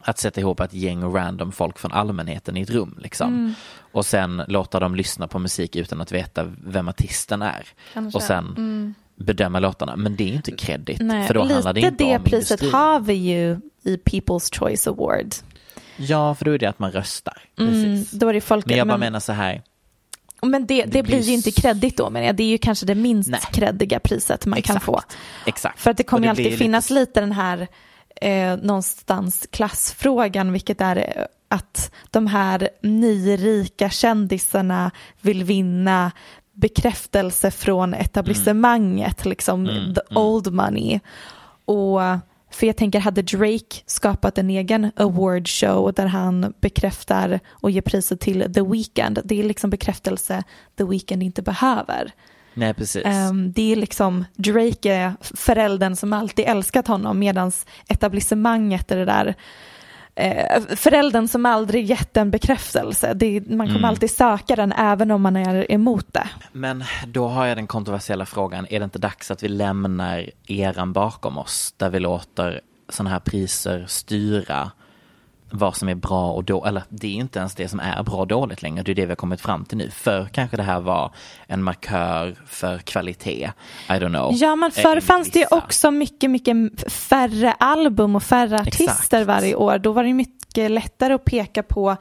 [0.00, 3.54] att sätta ihop ett gäng random folk från allmänheten i ett rum liksom.
[3.92, 7.66] Och sen låta dem lyssna på musik utan att veta vem artisten är.
[7.92, 8.18] Kanske.
[8.18, 9.96] Och sen bedöma låtarna.
[9.96, 10.98] Men det är ju inte kredit.
[10.98, 12.72] För då handlar det lite inte det om priset industrin.
[12.72, 15.34] har vi ju i People's Choice Award.
[15.96, 17.42] Ja, för då är det att man röstar.
[17.58, 19.62] Mm, då är det folk, Men jag bara men, menar så här.
[20.42, 22.36] men det, det, det blir ju inte kredit då menar jag.
[22.36, 23.40] Det är ju kanske det minst Nej.
[23.52, 24.84] kreddiga priset man kan Exakt.
[24.84, 25.00] få.
[25.46, 25.80] Exakt.
[25.80, 27.68] För att det kommer ju alltid finnas lite den här
[28.20, 34.90] eh, någonstans klassfrågan, vilket är eh, att de här nyrika kändisarna
[35.20, 36.12] vill vinna
[36.52, 41.00] bekräftelse från etablissemanget, liksom Mm, the old money.
[41.64, 42.00] Och
[42.56, 47.80] för jag tänker, hade Drake skapat en egen award show där han bekräftar och ger
[47.80, 50.42] priset till The Weeknd, det är liksom bekräftelse
[50.78, 52.12] The Weeknd inte behöver.
[52.54, 53.02] Nej, precis.
[53.04, 57.52] Ehm, det är liksom Drake är föräldern som alltid älskat honom medan
[57.88, 59.34] etablissemanget är det där
[60.16, 63.14] eh, föräldern som aldrig gett en bekräftelse.
[63.14, 63.84] Det, man kommer Mm.
[63.84, 66.28] alltid söka den även om man är emot det.
[66.52, 68.66] Men då har jag den kontroversiella frågan.
[68.70, 71.74] Är det inte dags att vi lämnar eran bakom oss?
[71.76, 74.70] Där vi låter sådana här priser styra
[75.50, 76.68] vad som är bra och dåligt.
[76.68, 78.82] Eller det är inte ens det som är bra och dåligt längre.
[78.82, 79.90] Det är det vi har kommit fram till nu.
[79.90, 81.14] För kanske det här var
[81.46, 83.50] en markör för kvalitet.
[83.88, 84.30] I don't know.
[84.34, 86.56] Ja men Eh, förr fanns det också mycket, mycket
[86.92, 89.26] färre album och färre artister Exakt.
[89.26, 89.78] varje år.
[89.78, 91.96] Då var det mycket lättare att peka på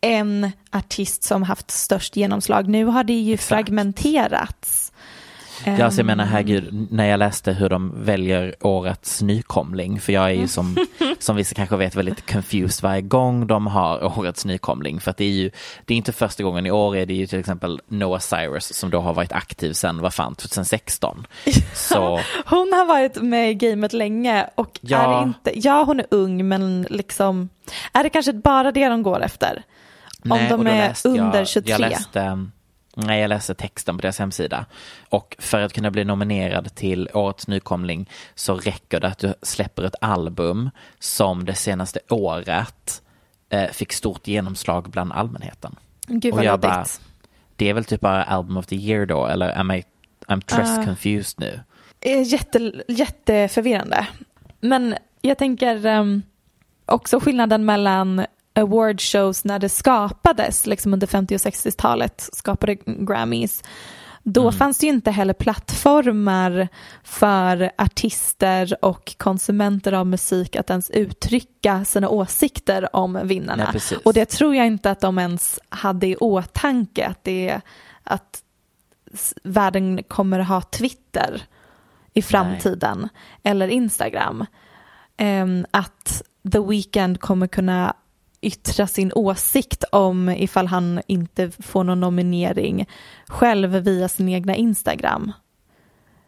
[0.00, 2.68] en artist som haft störst genomslag.
[2.68, 3.48] Nu har det ju Exakt.
[3.48, 4.89] fragmenterats.
[5.64, 10.12] Ja, alltså jag menar Ehm, herregud, när jag läste hur de väljer årets nykomling, för
[10.12, 10.76] jag är ju som,
[11.18, 15.24] som vissa kanske vet väldigt confused varje gång de har årets nykomling, för att det
[15.24, 15.50] är ju,
[15.84, 18.90] det är inte första gången, i år är det ju till exempel Noah Cyrus som
[18.90, 21.26] då har varit aktiv sedan, vad fan, 2016.
[21.74, 25.18] Så, Hon har varit med i gamet länge och Ja.
[25.20, 27.48] är inte, ja hon är ung men liksom,
[27.92, 29.62] är det kanske bara det de går efter?
[30.24, 31.72] Om och de är läste under jag, 23?
[31.72, 32.48] Jag läste,
[33.06, 34.66] nej, jag läste texten på deras hemsida.
[35.08, 39.82] Och för att kunna bli nominerad till årets nykomling så räcker det att du släpper
[39.82, 43.02] ett album som det senaste året
[43.48, 45.76] eh, fick stort genomslag bland allmänheten.
[46.06, 46.84] Gud och vad jag bara,
[47.56, 49.84] det är väl typ bara album of the year då, eller am I,
[50.28, 50.84] I'm trust Ah.
[50.84, 51.60] confused nu?
[52.00, 54.06] är jätte, jätteförvirrande.
[54.60, 56.22] Men jag tänker um,
[56.86, 58.26] också skillnaden mellan
[58.60, 63.62] award shows när det skapades, liksom under 50 och 60-talet skapade Grammys.
[64.22, 64.52] Då Mm.
[64.52, 66.68] fanns det ju inte heller plattformar
[67.02, 73.70] för artister och konsumenter av musik att ens uttrycka sina åsikter om vinnarna.
[73.74, 77.60] Nej, och det tror jag inte att de ens hade i åtanke, att, det,
[78.04, 78.42] att
[79.42, 81.42] världen kommer ha Twitter
[82.14, 83.08] i framtiden
[83.42, 84.44] eller Instagram.
[85.16, 87.94] Ehm, att The Weeknd kommer kunna
[88.42, 92.88] yttra sin åsikt om ifall han inte får någon nominering
[93.26, 95.32] själv via sin egna Instagram.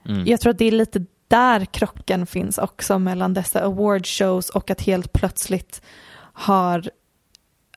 [0.08, 0.26] Mm.
[0.26, 4.70] Jag tror att det är lite där krocken finns också mellan dessa award shows och
[4.70, 5.82] att helt plötsligt
[6.32, 6.90] har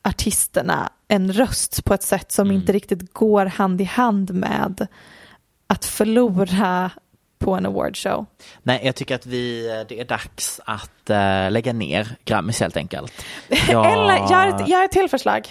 [0.01, 4.87] artisterna en röst på ett sätt som inte riktigt går hand i hand med
[5.67, 6.91] att förlora
[7.45, 8.25] på en awardshow.
[8.63, 13.25] Nej, jag tycker att vi, det är dags att eh, lägga ner Grammis helt enkelt.
[13.69, 13.91] Jag...
[13.91, 15.47] Eller, jag har, ett, jag har ett till förslag.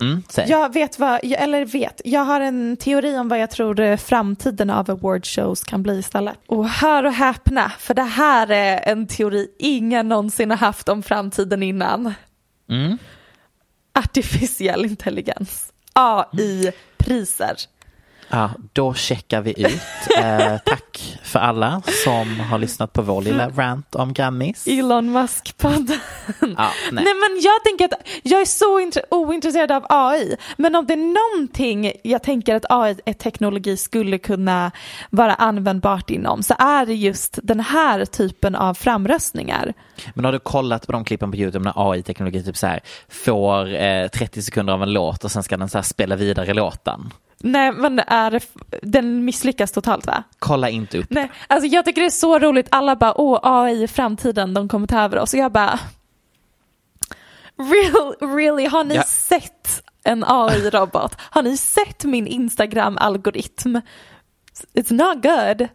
[0.00, 0.22] Mm.
[0.46, 4.70] Jag vet vad, eller vet, jag har en teori om vad jag tror eh, framtiden
[4.70, 6.38] av awardshows kan bli istället.
[6.46, 11.02] Och hör och häpna, för det här är en teori ingen någonsin har haft om
[11.02, 12.14] framtiden innan.
[12.70, 12.98] Mm.
[13.98, 17.56] Artificiell intelligens, AI-priser.
[18.28, 19.80] Ja, då checkar vi ut.
[20.18, 24.66] Eh, tack för alla som har lyssnat på vår lilla rant om Grammis.
[24.66, 25.98] Elon Musk-podden.
[26.40, 27.04] Ja, nej.
[27.04, 30.36] Nej men jag tänker att jag är så intre- ointresserad av AI.
[30.56, 30.96] Men om det är
[31.36, 34.70] någonting jag tänker att AI-teknologi skulle kunna
[35.10, 39.74] vara användbart inom så är det just den här typen av framröstningar.
[40.14, 43.74] Men har du kollat på de klippen på Youtube när AI-teknologi typ så här får
[43.74, 47.10] eh, 30 sekunder av en låt och sen ska den så här spela vidare låten?
[47.38, 48.40] Nej men är det,
[48.82, 50.22] den misslyckas totalt va?
[50.38, 51.06] Kolla inte upp.
[51.10, 52.68] Nej, alltså jag tycker det är så roligt.
[52.70, 55.32] Alla bara, åh AI i framtiden, de kommer ta över oss.
[55.34, 55.78] Och jag bara,
[57.58, 59.02] real, really, har ni Ja.
[59.02, 61.16] sett en AI-robot?
[61.18, 63.80] Har ni sett min Instagram-algoritm?
[64.74, 65.68] It's not good.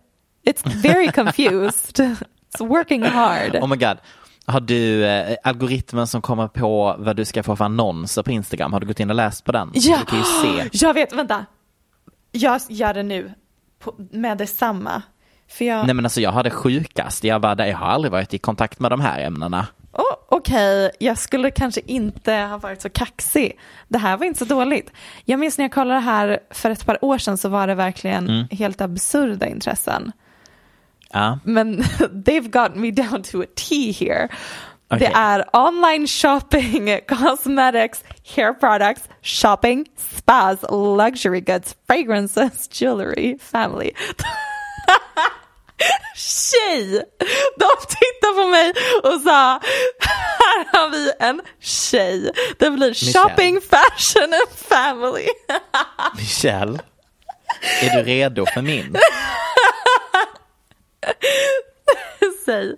[0.45, 1.99] It's very confused.
[1.99, 3.55] It's working hard.
[3.55, 3.97] Oh my god.
[4.51, 8.73] Har du eh, algoritmen som kommer på vad du ska få för annonser på Instagram?
[8.73, 9.71] Har du gått in och läst på den?
[9.73, 10.23] Ja, Du kan ju
[10.69, 10.85] se.
[10.85, 11.45] jag vet, vänta.
[12.31, 13.31] Jag gör det nu
[13.79, 15.01] på, med detsamma.
[15.49, 17.23] För jag, Nej men alltså jag har det sjukast.
[17.23, 19.67] Jag, bara, jag har aldrig varit i kontakt med de här ämnena.
[19.93, 23.59] Oh, Okej, jag skulle kanske inte ha varit så kaxig.
[23.87, 24.91] Det här var inte så dåligt.
[25.25, 27.75] Jag minns när jag kollade det här för ett par år sedan så var det
[27.75, 28.47] verkligen Mm.
[28.51, 30.11] helt absurda intressen.
[31.13, 31.39] Ja.
[31.43, 31.83] Men
[32.25, 34.27] they've got me down to a T here.
[34.89, 35.11] Det Okej.
[35.15, 38.03] är online shopping, cosmetics,
[38.35, 43.91] hair products, shopping, spas, luxury goods, fragrances, jewelry, family.
[46.15, 47.03] Tjej!
[47.57, 49.59] De tittade på mig och sa,
[49.99, 52.31] här har vi en tjej.
[52.59, 55.27] Det blir shopping, fashion and family.
[56.17, 56.79] Michelle,
[57.81, 58.95] är du redo för min?
[62.45, 62.75] Säg.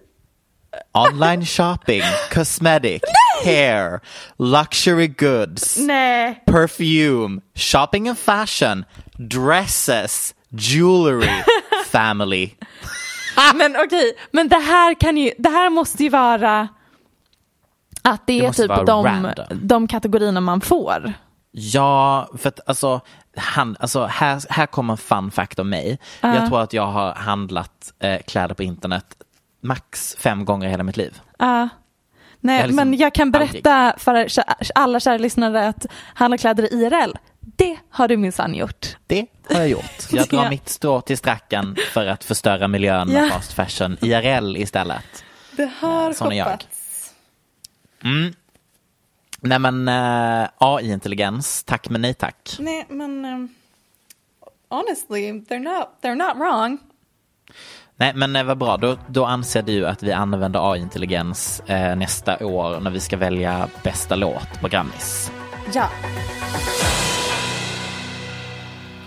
[0.93, 2.01] Online shopping,
[2.32, 3.01] cosmetic,
[3.43, 3.99] hair,
[4.38, 6.43] luxury goods, Nej.
[6.45, 8.86] perfume, shopping and fashion,
[9.17, 11.43] dresses, jewelry,
[11.86, 12.49] family.
[13.55, 16.67] Men okej, men det här kan ju, det här måste ju vara
[18.01, 19.45] att det, Det är måste typ de, random.
[19.51, 21.13] de kategorierna man får.
[21.56, 23.01] Ja, för att alltså,
[23.38, 25.99] han, alltså här, här kommer en fun fact om mig.
[26.22, 29.06] Jag tror att jag har handlat eh, kläder på internet
[29.62, 31.22] max fem gånger i hela mitt liv.
[31.39, 31.70] Ja.
[32.39, 36.74] Nej, Jag liksom men jag kan berätta för kä- alla kära lyssnare att handla kläder
[36.74, 38.97] IRL, det har du minsann gjort.
[39.08, 39.84] Det har jag gjort.
[40.12, 40.49] Jag drar Ja.
[40.49, 43.30] mitt strå till stracken för att förstöra miljön med Ja.
[43.30, 45.24] fast fashion IRL istället.
[45.51, 46.66] Det har sån är jag.
[49.45, 52.55] Nej men eh, AI-intelligens, tack men nej tack.
[52.59, 53.49] Nej, men um,
[54.69, 56.77] honestly, they're not, they're not wrong.
[57.95, 62.45] Nej men eh, vad bra, då, då anser du att vi använder AI-intelligens eh, nästa
[62.45, 65.31] år när vi ska välja bästa låt på Grammis.
[65.73, 65.89] Ja.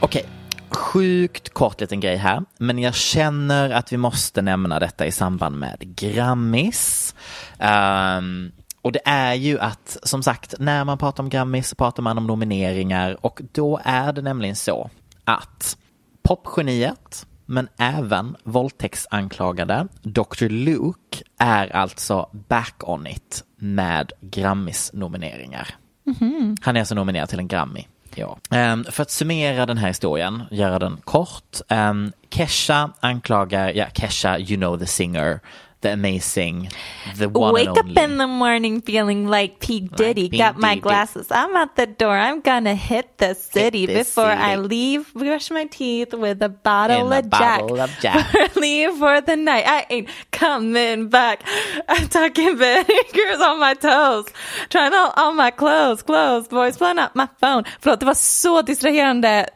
[0.01, 0.25] Okej,
[0.71, 5.59] sjukt kort liten grej här, men jag känner att vi måste nämna detta i samband
[5.59, 7.15] med Grammis.
[7.59, 8.53] Ehm,
[8.87, 12.19] och det är ju att, som sagt, när man pratar om Grammis så pratar man
[12.19, 14.91] om nomineringar och då är det nämligen så
[15.25, 15.77] att
[16.23, 20.49] popgeniet, men även våldtäktsanklagade Dr.
[20.49, 25.75] Luke är alltså back on it med Grammis-nomineringar.
[26.61, 27.85] Han är alltså nominerad till en Grammy.
[28.15, 28.39] Ja.
[28.51, 31.61] Ehm, för att summera den här historien, göra den kort.
[31.69, 35.41] Um, Kesha anklagar, ja Kesha, you know the singer,
[35.87, 36.69] the amazing,
[37.17, 39.81] the one Wake up in the morning feeling like P.
[39.81, 40.29] Diddy.
[40.29, 40.39] P.
[40.39, 40.81] Got my Diddy.
[40.81, 41.27] glasses.
[41.31, 42.17] I'm out the door.
[42.17, 45.13] I'm gonna hit the city the before I leave.
[45.15, 47.61] Brush my teeth with a bottle, In a of, Jack.
[47.61, 48.57] bottle of Jack.
[48.57, 49.65] leave for the night.
[49.67, 51.43] I ain't coming back.
[51.89, 54.27] I'm talking fingers on my toes.
[54.69, 56.49] Trying on all my clothes, clothes.
[56.49, 57.65] Boys pulling up my phone.
[57.81, 59.47] Förlåt, det var så distraherande.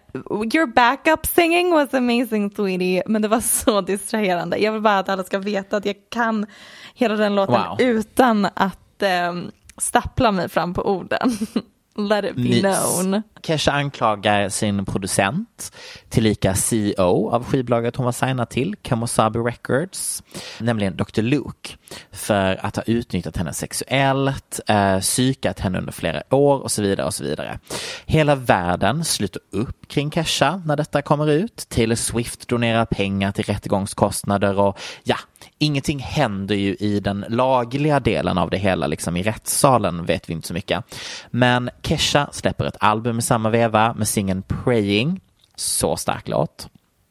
[0.54, 3.02] Your backup singing was amazing, sweetie.
[3.06, 4.56] Men det var så distraherande.
[4.58, 6.46] Jag vill bara att alla ska veta att jag kan
[6.94, 7.76] hela den låten Wow.
[7.80, 11.30] utan att um, stappla mig fram på orden.
[11.96, 12.60] Let it be Mys.
[12.60, 13.22] known.
[13.42, 15.72] Kesha anklagar sin producent,
[16.08, 20.22] tillika CEO av skivbolaget hon var signad till, Kamosabi Records,
[20.58, 21.22] nämligen Dr.
[21.22, 21.76] Luke,
[22.12, 27.06] för att ha utnyttjat henne sexuellt, eh, psykat henne under flera år och så vidare
[27.06, 27.58] och så vidare.
[28.06, 31.66] Hela världen sluter upp kring Kesha när detta kommer ut.
[31.68, 35.16] Taylor Swift donerar pengar till rättegångskostnader och ja,
[35.58, 40.32] ingenting händer ju i den lagliga delen av det hela, liksom i rättssalen vet vi
[40.32, 40.84] inte så mycket.
[41.30, 45.20] Men Kesha släpper ett album med samma veva med singeln Praying,
[45.56, 46.68] så stark låt.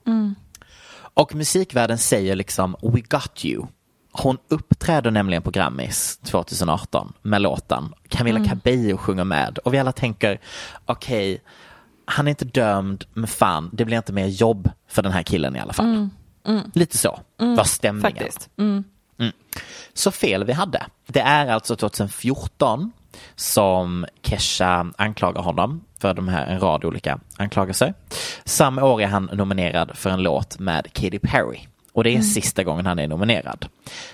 [0.07, 0.35] Mm.
[1.13, 3.65] Och musikvärlden säger liksom We got you.
[4.11, 7.93] Hon uppträder nämligen på Grammis 2018 med låten.
[8.09, 8.49] Camilla mm.
[8.49, 10.39] Cabello sjunger med och vi alla tänker
[10.85, 11.45] okej, okay,
[12.05, 15.55] han är inte dömd, men fan, det blir inte mer jobb för den här killen
[15.55, 15.85] i alla fall.
[15.85, 16.09] Mm.
[16.47, 16.71] Mm.
[16.73, 17.55] Lite så mm.
[17.55, 18.29] var stämningen.
[18.57, 18.83] Mm.
[19.19, 19.33] mm.
[19.93, 20.85] Så fel vi hade.
[21.07, 22.91] Det är alltså 2014
[23.35, 27.93] som Kesha anklagar honom för de här en rad olika anklagelser.
[28.45, 31.59] Samma år är han nominerad för en låt med Katy Perry
[31.93, 32.23] och det är mm.
[32.23, 33.65] sista gången han är nominerad.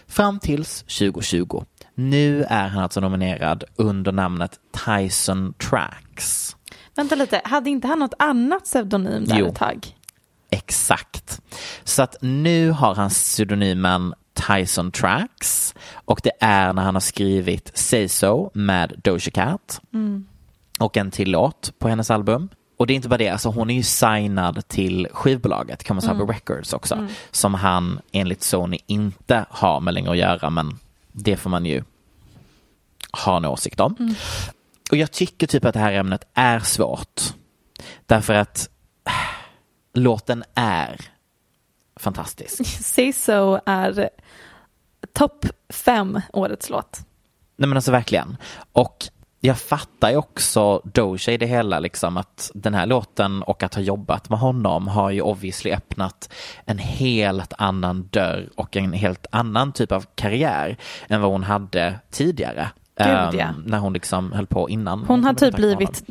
[0.08, 1.64] Fram tills 2020.
[1.96, 6.56] Nu är han alltså nominerad under namnet Tyson Tracks.
[6.96, 9.48] Vänta lite, hade inte han något annat pseudonym där jo.
[9.48, 9.88] ett tag?
[10.50, 11.42] Exakt.
[11.84, 17.72] Så att nu har han pseudonymen Tyson Tracks och det är när han har skrivit
[17.74, 20.26] Say So med Doja Cat mm.
[20.80, 22.50] och en till låt på hennes album.
[22.78, 26.28] Och det är inte bara det, alltså hon är ju signad till skivbolaget Kamosabe mm.
[26.28, 27.08] Records också mm.
[27.32, 30.80] som han enligt Sony inte har med längre att göra men
[31.12, 31.84] det får man ju
[33.24, 33.96] ha en åsikt om.
[34.00, 34.16] Mm.
[34.92, 37.22] Och jag tycker typ att det här ämnet är svårt
[38.06, 38.70] därför att
[39.94, 41.02] låten är
[42.00, 42.66] fantastisk.
[42.66, 44.10] Say So är
[45.14, 47.00] topp fem årets låt.
[47.58, 48.38] Nej men alltså verkligen.
[48.72, 49.10] Och
[49.46, 53.76] jag fattar ju också Doja i det hela, liksom att den här låten och att
[53.76, 56.30] ha jobbat med honom har ju obviously öppnat
[56.66, 60.78] en helt annan dörr och en helt annan typ av karriär
[61.08, 62.70] än vad hon hade tidigare.
[62.98, 63.50] Gud, ja.
[63.50, 65.06] um, när hon liksom höll på innan.
[65.08, 66.04] Hon har typ blivit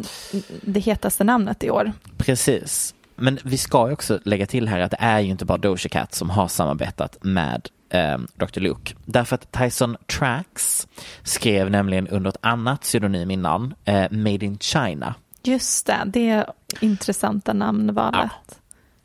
[0.63, 1.93] det hetaste namnet i år.
[2.17, 2.95] Precis.
[3.17, 5.89] Men vi ska ju också lägga till här att det är ju inte bara Doja
[5.89, 8.61] Cat som har samarbetat med eh, Dr.
[8.61, 8.95] Luke.
[9.05, 10.89] Därför att Tyson Tracks
[11.23, 15.15] skrev nämligen under ett annat pseudonym innan, eh, Made in China.
[15.43, 16.47] Just det, det är
[16.81, 18.31] intressanta namnvalet.
[18.49, 18.55] Ja.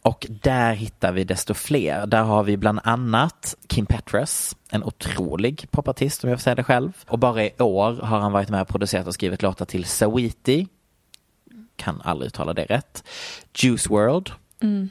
[0.02, 2.08] Och där hittar vi desto fler.
[2.08, 6.64] Där har vi bland annat Kim Petras, en otrolig popartist om jag får säga det
[6.64, 6.92] själv.
[7.08, 10.68] Och bara i år har han varit med och producerat och skrivit låtar till Sawiti,
[11.80, 13.04] kan aldrig uttala det rätt.
[13.54, 14.32] Juice World.
[14.62, 14.90] Mm.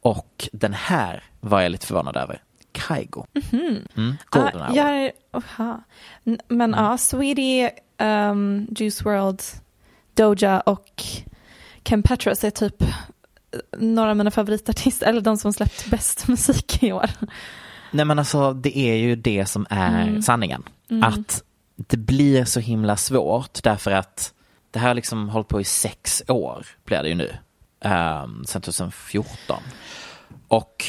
[0.00, 2.42] Och den här var jag lite förvånad över.
[2.72, 3.26] Kaigo.
[3.34, 3.88] Mm-hmm.
[3.96, 4.76] Mm, Golden Hour.
[4.76, 5.12] Jag,
[6.48, 6.84] Men mm.
[6.84, 9.42] ja, Sweetie, um, Juice World,
[10.14, 11.02] Doja och
[11.82, 12.84] Ken Petras är typ
[13.78, 17.10] några av mina favoritartister, eller de som släppt bäst musik i år.
[17.90, 20.22] Nej men alltså det är ju det som är mm.
[20.22, 20.62] sanningen.
[20.90, 21.02] Mm.
[21.02, 21.42] Att
[21.76, 24.34] det blir så himla svårt därför att
[24.74, 27.36] det här har liksom hållit på i sex år, blir det ju nu.
[27.84, 29.62] Um, sen 2014.
[30.48, 30.84] Och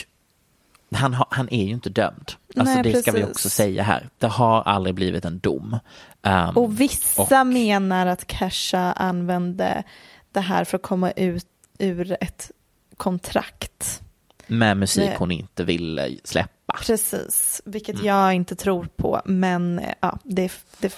[0.92, 2.32] han, ha, han är ju inte dömd.
[2.56, 3.02] Alltså Nej, det precis.
[3.02, 4.10] ska vi också säga här.
[4.18, 5.80] Det har aldrig blivit en dom.
[6.22, 9.84] Um, och vissa och, menar att Kesha använde
[10.32, 11.48] det här för att komma ut
[11.80, 12.52] ur ett
[12.98, 14.02] kontrakt.
[14.48, 16.78] Med musik hon inte ville släppa.
[16.86, 18.08] Precis, vilket mm.
[18.08, 19.22] jag inte tror på.
[19.26, 20.96] Men ja, det, det,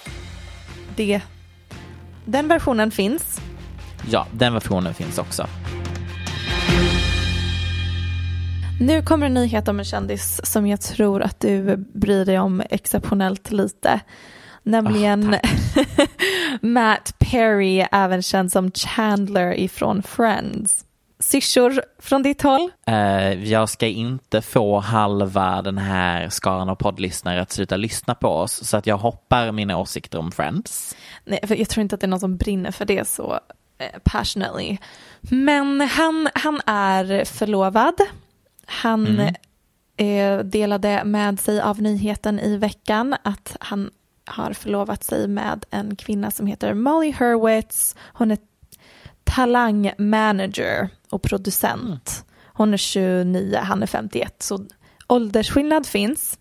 [0.96, 1.22] det
[2.28, 3.40] den versionen finns.
[4.10, 5.46] Ja, den versionen finns också.
[8.80, 12.62] Nu kommer en nyhet om en kändis som jag tror att du bryr dig om
[12.70, 14.00] exceptionellt lite.
[14.62, 15.40] Nämligen oh,
[16.60, 20.84] Matt Perry, även känd som Chandler ifrån Friends.
[21.20, 22.70] Syrsor från ditt håll?
[22.88, 28.28] Uh, jag ska inte få halva den här skaran av poddlyssnare att sluta lyssna på
[28.28, 30.96] oss så att jag hoppar mina åsikter om Friends.
[31.24, 33.98] Nej, för jag tror inte att det är någon som brinner för det så uh,
[34.04, 34.76] passionately.
[35.20, 37.94] Men han, han är förlovad.
[38.66, 40.38] Han mm.
[40.38, 43.90] uh, delade med sig av nyheten i veckan att han
[44.24, 47.96] har förlovat sig med en kvinna som heter Molly Hurwitz.
[48.12, 48.38] Hon är
[49.24, 52.24] talangmanager och producent.
[52.44, 54.66] Hon är 29, han är 51, så
[55.06, 56.38] åldersskillnad finns.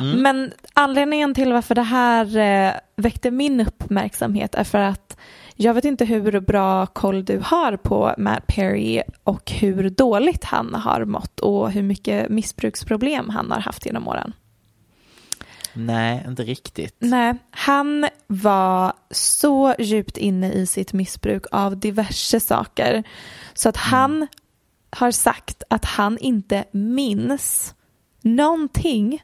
[0.00, 0.22] Mm.
[0.22, 5.16] Men anledningen till varför det här eh, väckte min uppmärksamhet är för att
[5.60, 10.74] jag vet inte hur bra koll du har på Matt Perry och hur dåligt han
[10.74, 14.32] har mått och hur mycket missbruksproblem han har haft genom åren.
[15.78, 16.96] Nej, inte riktigt.
[16.98, 23.02] Nej, han var så djupt inne i sitt missbruk av diverse saker
[23.54, 24.26] så att han
[24.90, 27.74] har sagt att han inte minns
[28.22, 29.22] någonting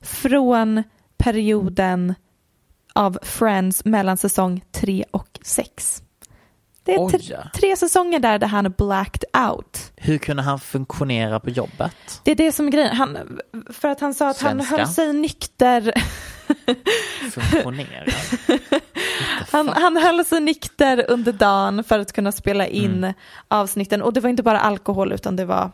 [0.00, 0.82] från
[1.16, 2.14] perioden
[2.94, 6.02] av Friends mellan säsong tre och sex.
[6.86, 9.92] Det är tre, tre säsonger där, där han är blacked out.
[9.96, 12.20] Hur kunde han funktionera på jobbet?
[12.22, 12.96] Det är det som är grejen.
[12.96, 14.76] Han, för att han sa att han Svenska.
[14.76, 15.92] höll sig nykter.
[17.30, 18.12] Funktionera?
[19.52, 23.14] Han, han höll sig nykter under dagen för att kunna spela in Mm.
[23.48, 24.02] avsnitten.
[24.02, 25.70] Och det var inte bara alkohol utan det var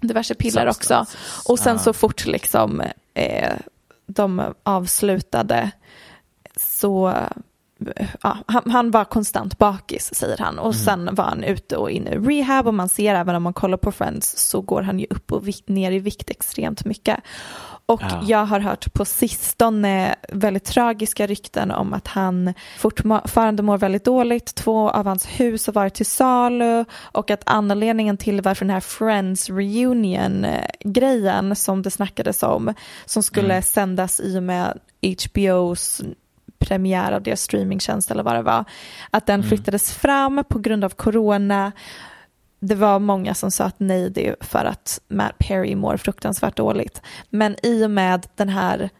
[0.00, 1.06] diverse piller också.
[1.48, 1.78] Och sen Ah.
[1.78, 2.82] så fort liksom
[3.14, 3.52] eh,
[4.06, 5.70] de avslutade
[6.60, 7.14] så
[8.22, 10.64] ja, han, han var konstant bakis säger han Mm.
[10.64, 13.52] och sen var han ute och inne i rehab och man ser även om man
[13.52, 17.20] kollar på Friends så går han ju upp och ner i vikt extremt mycket.
[17.86, 18.20] Och Ja.
[18.26, 24.54] jag har hört på sistone väldigt tragiska rykten om att han fortfarande mår väldigt dåligt.
[24.54, 28.80] Två av hans hus har varit till salu och att anledningen till varför den här
[28.80, 32.74] Friends reunion eh, grejen som det snackades om
[33.06, 36.02] som skulle sändas i och med HBOs
[36.58, 38.64] premiär av deras streamingtjänst eller vad det var.
[39.10, 41.72] Att den flyttades fram på grund av corona.
[42.60, 46.56] Det var många som sa att nej, det är för att Matt Perry mår fruktansvärt
[46.56, 47.02] dåligt.
[47.30, 48.90] Men i och med den här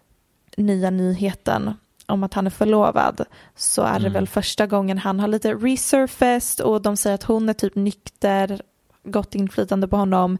[0.57, 1.75] nya nyheten
[2.07, 3.25] om att han är förlovad
[3.57, 7.49] så är det väl första gången han har lite resurfaced och de säger att hon
[7.49, 8.61] är typ nykter,
[9.05, 10.39] gott inflytande på honom.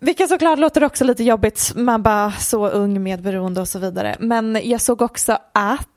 [0.00, 4.16] Vilket såklart låter också lite jobbigt, man bara så ung med beroende och så vidare.
[4.20, 5.88] Men jag såg också att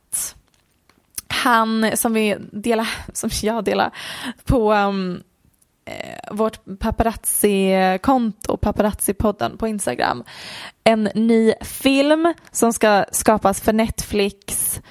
[1.44, 3.92] han som vi delar, som jag delar
[4.44, 5.24] på um,
[5.86, 10.24] eh, vårt paparazzi-konto, paparazzi-podden på Instagram,
[10.84, 14.82] en ny film som ska skapas för Netflix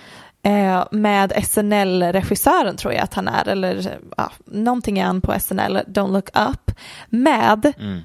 [0.43, 5.79] eh, med SNL-regissören tror jag att han är, eller ja, någonting är han på SNL,
[5.87, 6.71] Don't Look Up,
[7.09, 8.01] med mm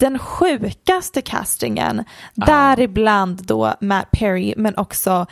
[0.00, 5.26] den sjukaste castingen, däribland då Matt Perry men också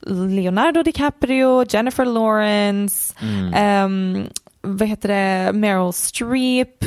[0.00, 3.14] Leonardo DiCaprio, Jennifer Lawrence,
[3.54, 4.26] ehm,
[4.60, 6.84] vad heter det, Meryl Streep,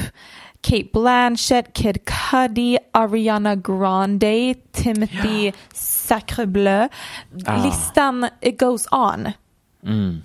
[0.62, 6.88] Kate Blanchett, Kid Cudi, Ariana Grande, Timothy Sacrebleu.
[7.64, 9.32] Listan it goes on.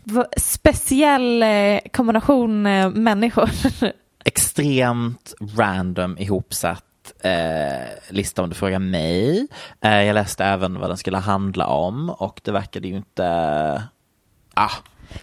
[0.04, 3.50] V- Speciell eh, kombination eh, människor.
[4.24, 6.84] Extremt random ihopsatt
[7.20, 9.46] eh, lista om du frågar mig.
[9.80, 13.24] Eh, jag läste även vad den skulle handla om och det verkade ju inte...
[14.54, 14.70] Ah,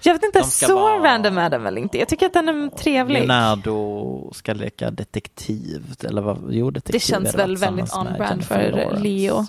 [0.02, 1.98] Jag vet inte, så vara- random är den väl inte.
[1.98, 3.20] Jag tycker att den är trevlig.
[3.20, 5.96] Leonardo ska leka detektiv.
[6.04, 6.48] Eller vad?
[6.50, 8.98] Jo, detektiv Det känns väl väldigt on-brand för.
[9.00, 9.46] Leo.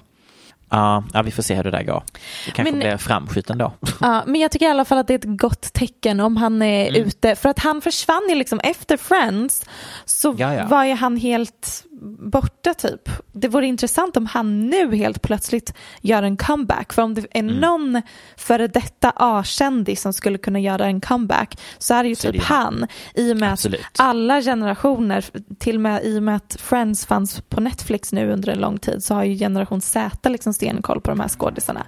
[0.70, 2.02] Ja, ja, vi får se hur det där går.
[2.44, 3.72] Det kanske Men- blir framskjuten då.
[4.00, 6.62] Ja, men jag tycker i alla fall att det är ett gott tecken om han
[6.62, 7.02] är Mm.
[7.08, 7.36] ute.
[7.36, 9.64] För att han försvann ju liksom efter Friends
[10.04, 10.66] så Ja, ja.
[10.66, 11.84] var ju han helt
[12.18, 13.08] borta typ.
[13.32, 16.92] Det vore intressant om han nu helt plötsligt gör en comeback.
[16.92, 17.54] För om det är Mm.
[17.56, 18.02] någon
[18.36, 22.40] före detta A-kändis som skulle kunna göra en comeback så är det ju Så typ
[22.40, 22.86] det han.
[23.14, 23.80] I och med Absolut.
[23.80, 25.24] att alla generationer,
[25.58, 28.78] till och med i och med att Friends fanns på Netflix nu under en lång
[28.78, 31.86] tid så har ju generation Z liksom stenkoll på de här skådisarna.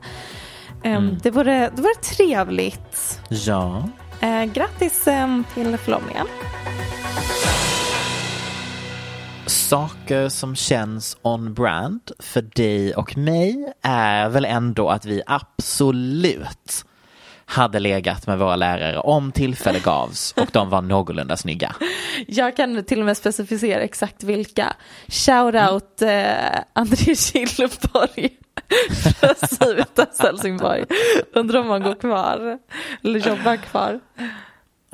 [0.84, 1.18] Ehm, Mm.
[1.22, 3.20] det, vore, det vore trevligt.
[3.28, 3.88] Ja.
[4.20, 6.26] Eh, grattis eh, till förlovningen.
[9.46, 16.84] Saker som känns on-brand för dig och mig är väl ändå att vi absolut
[17.44, 21.76] hade legat med våra lärare om tillfälle gavs och de var någorlunda snygga.
[22.26, 24.76] Jag kan till och med specificera exakt vilka.
[25.08, 28.30] Shoutout eh, André Killeborg
[29.20, 30.84] från Civitas Helsingborg.
[31.34, 32.58] Undrar om han går kvar
[33.02, 34.00] eller jobbar kvar.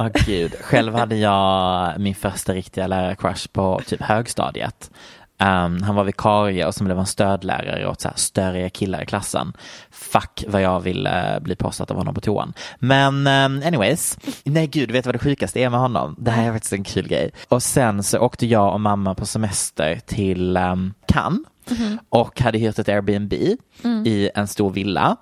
[0.03, 4.91] Åh gud, själv hade jag min första riktiga lärarcrush på typ högstadiet.
[5.39, 9.07] Um, han var vikarie och som blev en stödlärare åt så här störiga killar i
[9.07, 9.53] klassen.
[9.91, 12.53] Fuck vad jag ville bli påsatt av honom på toan.
[12.79, 16.17] Men um, anyways, nej gud, vet du vad det sjukaste är med honom?
[16.19, 17.31] Det här är faktiskt en kul grej.
[17.49, 21.47] Och sen så åkte jag och mamma på semester till um, Cannes
[22.09, 23.33] och hade hyrt ett Airbnb
[24.07, 25.17] i en stor villa.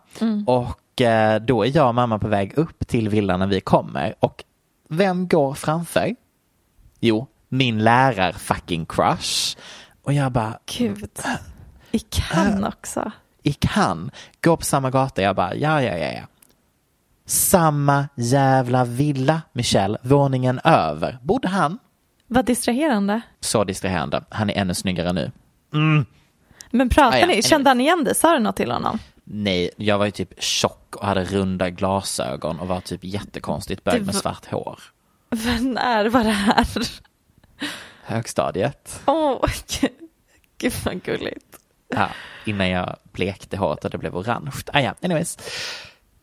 [0.46, 4.14] Och eh, då är jag och mamma på väg upp till villan när vi kommer.
[4.20, 4.44] Och
[4.90, 6.14] vem går framför?
[7.00, 9.56] Jo, min lärar fucking crush.
[10.02, 11.10] Och jag bara, Gud.
[11.90, 13.12] I Cannes också.
[13.42, 14.12] i Cannes,
[14.44, 15.22] går på samma gata.
[15.22, 16.22] Jag bara, ja, ja, ja, ja.
[17.26, 21.18] Samma jävla villa, Michelle, våningen över.
[21.22, 21.78] Bodde han?
[22.26, 23.20] Vad distraherande.
[23.40, 24.24] Så distraherande.
[24.28, 25.30] Han är ännu snyggare nu.
[26.70, 27.26] Men pratar Ah, ja.
[27.26, 28.14] ni, kände han igen dig?
[28.14, 28.98] Sa du något till honom?
[29.32, 33.94] Nej, jag var ju typ tjock och hade runda glasögon och var typ jättekonstigt bög
[34.06, 34.80] med var- svart hår.
[35.30, 36.66] Men när var det här?
[38.02, 39.02] Högstadiet.
[39.06, 39.44] Åh,
[39.80, 39.90] gud,
[40.58, 41.56] gud vad gulligt.
[41.88, 42.08] Ja,
[42.44, 44.52] innan jag blekte håret och det blev orange.
[44.72, 45.38] Ah, ja, anyways.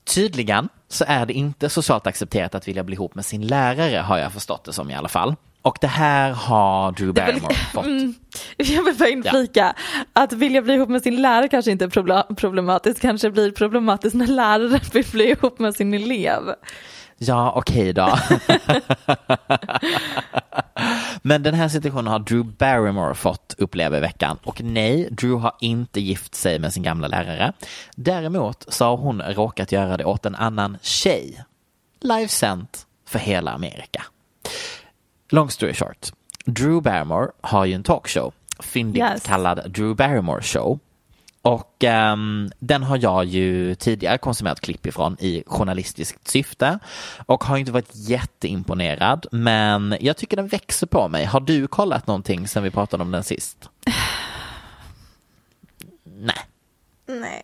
[0.03, 4.17] Tydligen så är det inte socialt accepterat att vilja bli ihop med sin lärare har
[4.17, 5.35] jag förstått det som i alla fall.
[5.67, 7.85] Och det här har Drew Barrymore fått.
[7.85, 8.13] Mm,
[8.57, 9.75] jag vill bara inflika
[10.13, 14.15] att vilja bli ihop med sin lärare kanske inte är proble- problematiskt, kanske blir problematiskt
[14.15, 16.53] när läraren vill bli ihop med sin elev.
[17.17, 18.17] Ja, okej då.
[21.21, 24.37] Men den här situationen har Drew Barrymore fått uppleva i veckan.
[24.43, 27.53] Och nej, Drew har inte gift sig med sin gamla lärare.
[27.95, 31.43] Däremot så har hon råkat göra det åt en annan tjej.
[32.01, 34.03] Livesänt för hela Amerika.
[35.29, 36.11] Long story short.
[36.45, 39.23] Drew Barrymore har ju en talkshow, fyndigt Yes.
[39.23, 40.79] kallad Drew Barrymore show.
[41.41, 46.79] Och ehm, den har jag ju tidigare konsumerat klipp ifrån i journalistiskt syfte
[47.25, 51.25] och har inte varit jätteimponerad men jag tycker den växer på mig.
[51.25, 53.69] Har du kollat någonting sen vi pratade om den sist?
[56.03, 56.35] Nej.
[57.05, 57.43] Nej.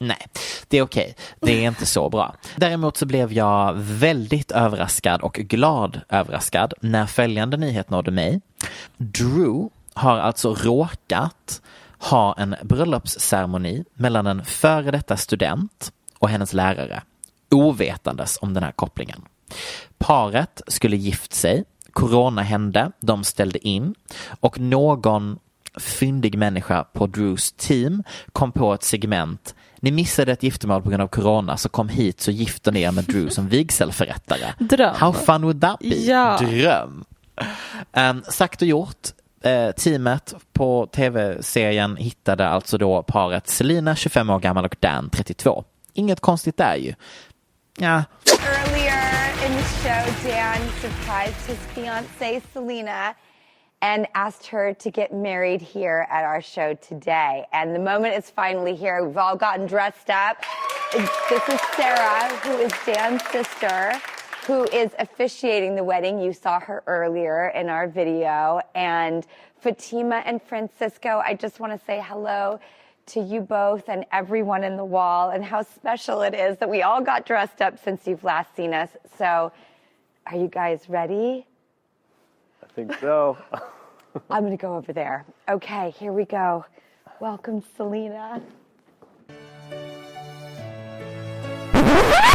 [0.00, 0.26] Nej,
[0.68, 1.14] det är okej.
[1.40, 2.34] Det är inte så bra.
[2.56, 8.40] Däremot så blev jag väldigt överraskad och glad överraskad när följande nyhet nådde mig.
[8.96, 11.62] Drew har alltså råkat
[11.98, 17.02] ha en bröllopsceremoni mellan en före detta student och hennes lärare,
[17.50, 19.22] ovetandes om den här kopplingen.
[19.98, 23.94] Paret skulle gift sig, corona hände, de ställde in
[24.40, 25.38] och någon
[25.76, 31.02] fyndig människa på Drews team kom på ett segment ni missade ett giftermål på grund
[31.02, 34.54] av corona så kom hit så gifter ni er med Drew som vigselförrättare.
[34.58, 34.94] Dröm.
[34.94, 35.86] How fun would that be?
[35.86, 36.38] Ja.
[36.40, 37.04] Dröm.
[37.92, 39.08] Um, sagt och gjort.
[39.42, 45.64] Eh, teamet på tv-serien hittade alltså då paret Selina 25 år gammal och Dan 32.
[45.92, 46.94] Inget konstigt där ju.
[47.78, 53.14] Ja, Earlier in the show, Dan surprised his fiancee Selena
[53.80, 57.46] and asked her to get married here at our show today.
[57.52, 59.04] And the moment is finally here.
[59.04, 60.42] We've all gotten dressed up.
[60.92, 63.92] This is Sarah, who is Dan's sister,
[64.46, 66.18] who is officiating the wedding.
[66.18, 68.60] You saw her earlier in our video.
[68.74, 69.24] And
[69.60, 72.58] Fatima and Francisco, I just want to say hello
[73.06, 76.82] to you both and everyone in the wall and how special it is that we
[76.82, 78.90] all got dressed up since you've last seen us.
[79.16, 79.52] So,
[80.26, 81.46] are you guys ready?
[82.78, 83.36] Think so.
[84.30, 85.24] I'm going to go over there.
[85.50, 86.64] Okay, here we go.
[87.20, 88.40] Welcome, Selena.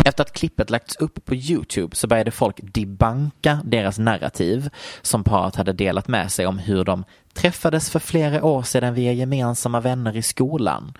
[0.06, 4.70] Efter att klippet lagts upp på Youtube så började folk debanka deras narrativ
[5.02, 9.12] som paret hade delat med sig om hur de träffades för flera år sedan via
[9.12, 10.94] gemensamma vänner i skolan.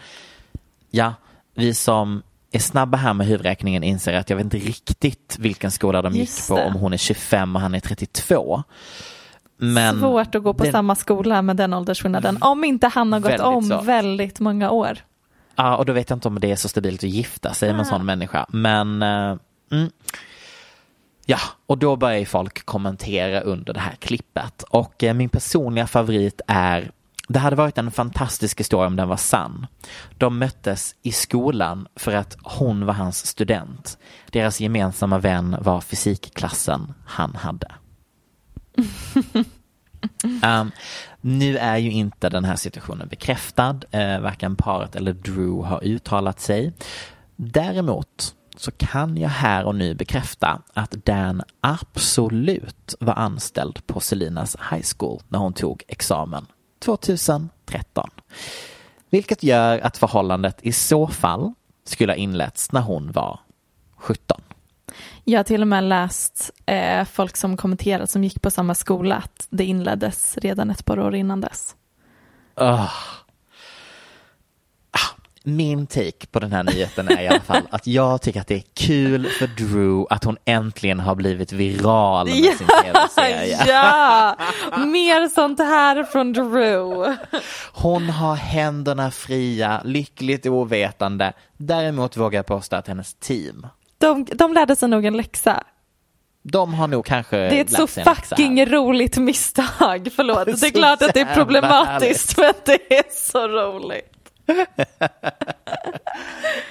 [0.90, 1.14] Ja,
[1.54, 6.02] vi som är snabba här med huvudräkningen inser att jag vet inte riktigt vilken skola
[6.02, 6.66] de gick Just på det.
[6.66, 8.64] om hon är 25 och han är 32.
[9.58, 12.38] Men Svårt att gå på den- samma skola med den åldersskillnaden.
[12.42, 13.84] Om inte han har gått om svårt.
[13.84, 14.98] väldigt många år.
[15.56, 17.80] Ja, och då vet jag inte om det är så stabilt att gifta sig med
[17.80, 18.46] en sån människa.
[18.50, 19.38] Men eh,
[19.72, 19.90] mm.
[21.26, 24.64] ja, och då börjar ju folk kommentera under det här klippet.
[24.64, 26.92] Och eh, min personliga favorit är
[27.28, 29.68] det hade varit en fantastisk historia om den var sann.
[30.18, 33.98] De möttes i skolan för att hon var hans student.
[34.32, 37.68] Deras gemensamma vän var fysikklassen han hade.
[40.44, 40.72] Um,
[41.22, 43.80] nu är ju inte den här situationen bekräftad.
[43.92, 46.74] Eh, varken paret eller Drew har uttalat sig.
[47.36, 54.58] Däremot så kan jag här och nu bekräfta att Dan absolut var anställd på Selinas
[54.72, 56.46] High School när hon tog examen
[56.80, 58.10] 2013.
[59.10, 61.54] Vilket gör att förhållandet i så fall
[61.86, 63.40] skulle ha inletts när hon var
[63.96, 64.42] 17.
[65.26, 69.16] Jag har till och med läst eh, folk som kommenterat som gick på samma skola
[69.16, 71.76] att det inleddes redan ett par år innan dess.
[72.56, 72.90] Ah,
[75.46, 78.56] Min take på den här nyheten är i alla fall att jag tycker att det
[78.56, 83.64] är kul för Drew att hon äntligen har blivit viral med sin tv-serie.
[83.68, 84.36] ja,
[84.86, 87.16] mer sånt här från Drew.
[87.74, 91.34] Hon har händerna fria, lyckligt ovetande.
[91.58, 93.68] Däremot vågar jag påstå att hennes team,
[94.04, 95.64] De, de lärde sig nog en läxa.
[96.42, 100.10] de har nog kanske Det är ett så fucking roligt misstag.
[100.16, 104.10] Förlåt, det är klart att det är problematiskt men det är så roligt.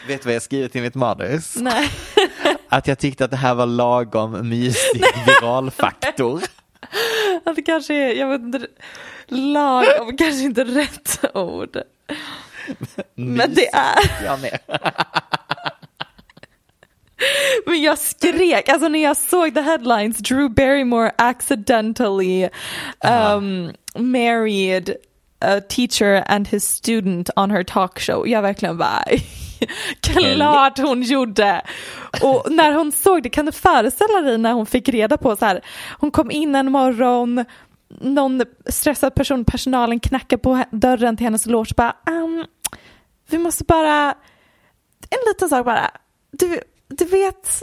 [0.06, 1.56] Vet du vad jag skrivit i mitt manus?
[1.56, 1.88] Nej.
[2.68, 6.42] Att jag tyckte att det här var lagom mysig viralfaktor.
[7.44, 8.66] Att det kanske är, jag vet inte,
[9.28, 11.76] lagom kanske inte rätt ord.
[13.14, 14.24] Men det är...
[14.24, 14.58] Jag med.
[17.66, 22.48] Men jag skrek, alltså när jag såg the headlines, Drew Barrymore accidentally
[23.04, 24.96] um, married
[25.40, 28.28] a teacher and his student on her talk show.
[28.28, 29.04] Jag verkligen bara,
[30.00, 31.62] klart hon gjorde.
[32.22, 35.44] Och när hon såg det, kan du föreställa dig när hon fick reda på så
[35.44, 35.60] här,
[35.98, 37.44] hon kom in en morgon,
[38.00, 42.46] någon stressad person, personalen knackar på dörren till hennes loge bara, um,
[43.30, 44.14] vi måste bara,
[45.10, 45.90] en liten sak bara,
[46.30, 46.60] du,
[46.98, 47.62] du vet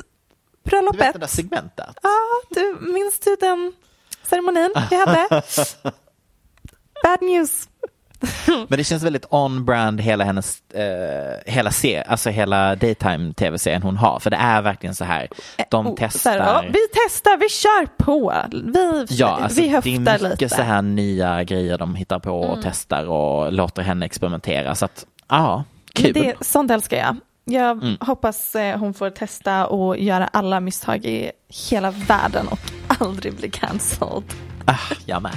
[0.64, 1.02] Du bröllopet?
[1.02, 1.96] vet det där segmentet?
[2.04, 2.10] Ja,
[2.50, 3.74] du, minns du den
[4.24, 5.28] ceremonin vi hade?
[7.04, 7.70] Bad news.
[8.70, 13.98] Men det känns väldigt on-brand hela hennes, eh, hela se, alltså hela daytime tv-serien hon
[13.98, 14.20] har.
[14.20, 15.28] För det är verkligen så här,
[15.70, 16.32] de Oh, testar.
[16.32, 18.34] här, ja, vi testar, vi kör på.
[18.74, 20.46] Vi, Ja, alltså vi det är höftar mycket lite.
[20.46, 20.50] Mm.
[20.50, 24.76] så här nya grejer de hittar på och testar och låter henne experimentera.
[24.76, 25.64] Så att, ja,
[25.94, 26.14] kul.
[26.14, 27.18] Det, sånt älskar jag.
[27.50, 27.98] Jag Mm.
[28.00, 31.32] hoppas eh, hon får testa och göra alla misstag i
[31.70, 32.60] hela världen och
[33.02, 34.24] aldrig bli cancelled.
[34.66, 35.36] Ah, jag med.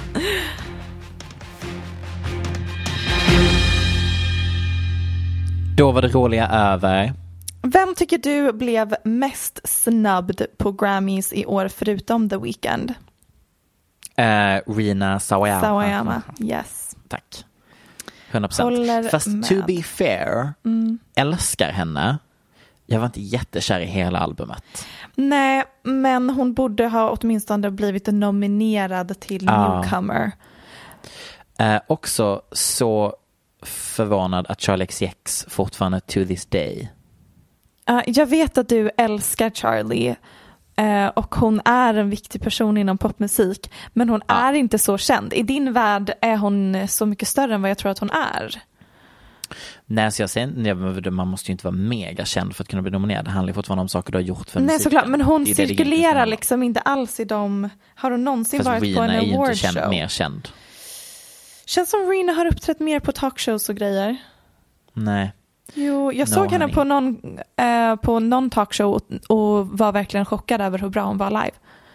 [5.77, 7.13] Då var det roliga över.
[7.61, 12.93] Vem tycker du blev mest snubbed på Grammys i år förutom The Weeknd?
[14.15, 15.61] Eh, Rina Sawayama.
[15.61, 16.95] Sawayama, yes.
[17.07, 17.45] Tack.
[18.33, 19.11] 100 Håller procent.
[19.11, 19.43] Fast med.
[19.47, 20.53] to be fair,
[21.15, 22.17] älskar henne.
[22.85, 24.63] Jag var inte jättekär i hela albumet.
[25.15, 29.81] Nej, men hon borde ha åtminstone blivit nominerad till Ja.
[29.81, 30.31] Newcomer.
[31.59, 33.13] Eh, också så
[33.65, 36.91] förvånad att Charlie XCX fortfarande to this day.
[37.89, 40.15] Uh, jag vet att du älskar Charlie
[40.81, 45.33] uh, och hon är en viktig person inom popmusik men hon är inte så känd.
[45.33, 48.61] I din värld är hon så mycket större än vad jag tror att hon är.
[49.85, 52.91] Nej, så jag säger, man måste ju inte vara mega känd för att kunna bli
[52.91, 53.25] nominerad.
[53.25, 54.83] Det handlar ju fortfarande om saker du har gjort för Nej musiken.
[54.83, 58.59] såklart, men hon Det är det cirkulerar liksom inte alls i de, har hon någonsin
[58.59, 59.89] Fast varit på Rina en är ju inte award känd, show?
[59.89, 60.47] mer känd.
[61.65, 64.17] Känns som Rina har uppträtt mer på talkshows och grejer.
[64.93, 65.31] Nej.
[65.73, 66.75] Jo, jag No, såg henne honey.
[66.75, 67.17] på någon,
[67.57, 69.01] eh, på någon talkshow och,
[69.37, 71.51] och var verkligen chockad över hur bra hon var live.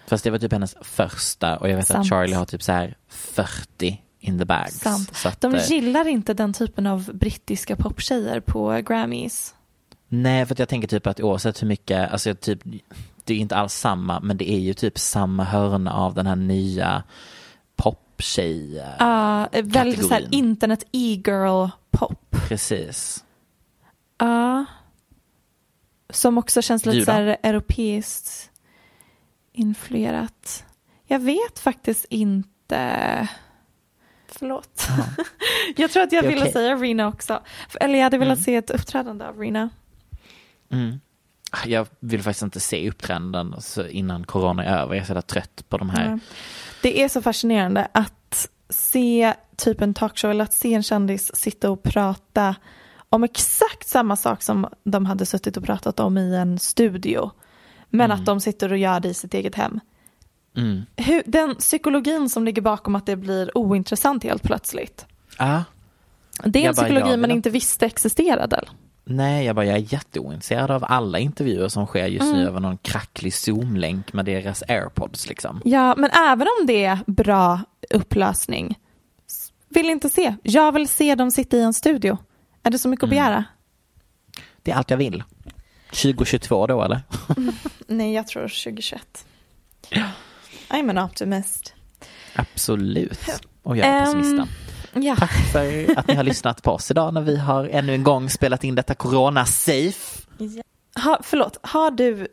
[0.06, 2.00] Fast det var typ hennes första och jag vet Sant.
[2.00, 4.86] att Charlie har typ så här 40 in the bags.
[5.26, 9.54] Att, De eh, gillar inte den typen av brittiska poptjejer på Grammys.
[10.08, 12.60] Nej, för att jag tänker typ att oavsett hur mycket, alltså typ,
[13.24, 16.36] det är inte alls samma, men det är ju typ samma hörna av den här
[16.36, 17.02] nya
[17.76, 18.84] poptjej.
[18.98, 22.36] Ja, väldigt så här internet e-girl pop.
[22.48, 23.24] Precis.
[24.18, 24.64] Ja.
[26.10, 28.50] Som också känns lite så här europeiskt
[29.52, 30.64] influerat.
[31.06, 33.28] Jag vet faktiskt inte.
[34.28, 34.88] Förlåt.
[35.76, 36.52] jag tror att jag ville okej.
[36.52, 37.42] säga Rina också.
[37.80, 39.70] Eller jag hade velat se ett uppträdande av Rina.
[40.70, 41.00] Mm.
[41.66, 43.54] Jag vill faktiskt inte se uppträdanden
[43.90, 44.94] innan corona är över.
[44.94, 46.10] Jag är så trött på de här.
[46.10, 46.18] Ja.
[46.82, 51.70] Det är så fascinerande att se typ en talkshow eller att se en kändis sitta
[51.70, 52.54] och prata
[53.10, 57.30] om exakt samma sak som de hade suttit och pratat om i en studio.
[57.90, 59.80] Men att de sitter och gör det i sitt eget hem.
[60.56, 60.82] Mm.
[60.96, 65.06] Hur, den psykologin som ligger bakom att det blir ointressant helt plötsligt.
[65.36, 65.60] Ah,
[66.44, 68.64] Det är en Jag bara, psykologi man inte visste existerade.
[69.04, 72.36] nej, jag bara, jag är jätteointresserad av alla intervjuer som sker just Mm.
[72.36, 75.60] nu över någon kracklig zoom-länk med deras airpods liksom.
[75.64, 78.78] Ja, men även om det är bra upplösning.
[79.68, 80.34] Vill inte se.
[80.42, 82.18] Jag vill se dem sitta i en studio.
[82.68, 83.44] Är det så mycket att begära?
[84.62, 85.24] Det är allt jag vill.
[85.90, 87.00] 2022 då eller?
[87.86, 89.26] Nej, jag tror 2021.
[90.68, 91.74] I'm an optimist.
[92.34, 93.20] Absolut.
[93.62, 94.48] Och jag är Ehm, pessimisten.
[95.04, 95.16] Ja.
[95.16, 98.30] Tack för att ni har lyssnat på oss idag när vi har ännu en gång
[98.30, 100.26] spelat in detta corona-safe.
[101.04, 102.28] Ha, förlåt, har du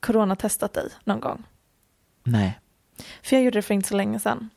[0.00, 1.42] coronatestat dig någon gång?
[2.24, 2.58] Nej.
[3.22, 4.50] För jag gjorde det för inte så länge sedan.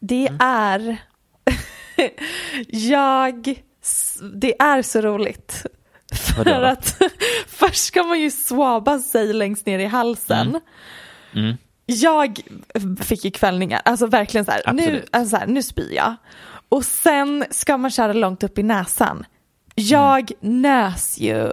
[0.00, 0.38] Det Mm.
[0.40, 0.96] är...
[2.68, 3.62] jag...
[4.34, 5.66] Det är så roligt.
[6.12, 6.98] För att
[7.46, 10.60] först ska man ju swaba sig längst ner i halsen.
[11.34, 11.56] Mm.
[11.86, 12.40] Jag
[13.00, 16.14] fick ju kvällningar, alltså verkligen så här, nu, alltså så här, nu spyr jag.
[16.68, 19.24] Och sen ska man köra långt upp i näsan.
[19.74, 21.52] Jag nös ju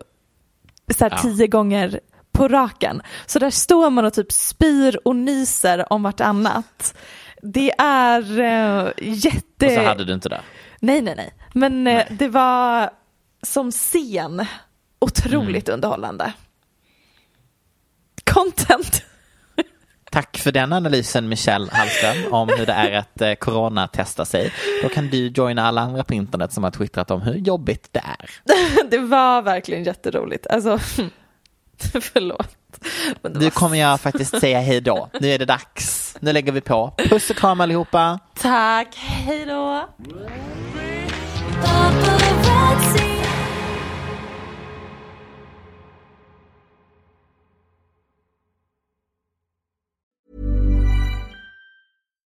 [0.96, 1.18] så här Ja.
[1.18, 2.00] tio gånger
[2.32, 3.02] på raken.
[3.26, 6.96] Så där står man och typ spyr och nyser om vartannat.
[7.42, 9.66] Det är uh, jätte...
[9.66, 10.42] Och så hade du inte det.
[10.80, 11.34] Nej, nej, nej.
[11.54, 12.08] Men eh, Nej.
[12.10, 12.90] det var
[13.44, 14.46] som scen
[15.00, 15.76] otroligt Mm.
[15.78, 16.34] underhållande.
[18.24, 19.04] Content.
[20.12, 24.54] Tack för den analysen Michelle Hallström om hur det är att eh, coronatesta sig.
[24.84, 28.02] Då kan du joina alla andra på internet som har twittrat om hur jobbigt det
[28.20, 28.30] är.
[28.90, 30.48] det var verkligen jätteroligt.
[30.48, 30.80] Alltså,
[32.02, 32.58] förlåt.
[33.22, 35.10] Nu kommer jag faktiskt säga hej då.
[35.20, 36.18] Nu är det dags.
[36.20, 36.94] Nu lägger vi på.
[36.98, 38.20] Puss och kram allihopa.
[38.36, 39.90] Tack, hej då.
[41.64, 41.94] atop
[42.46, 43.09] red sea.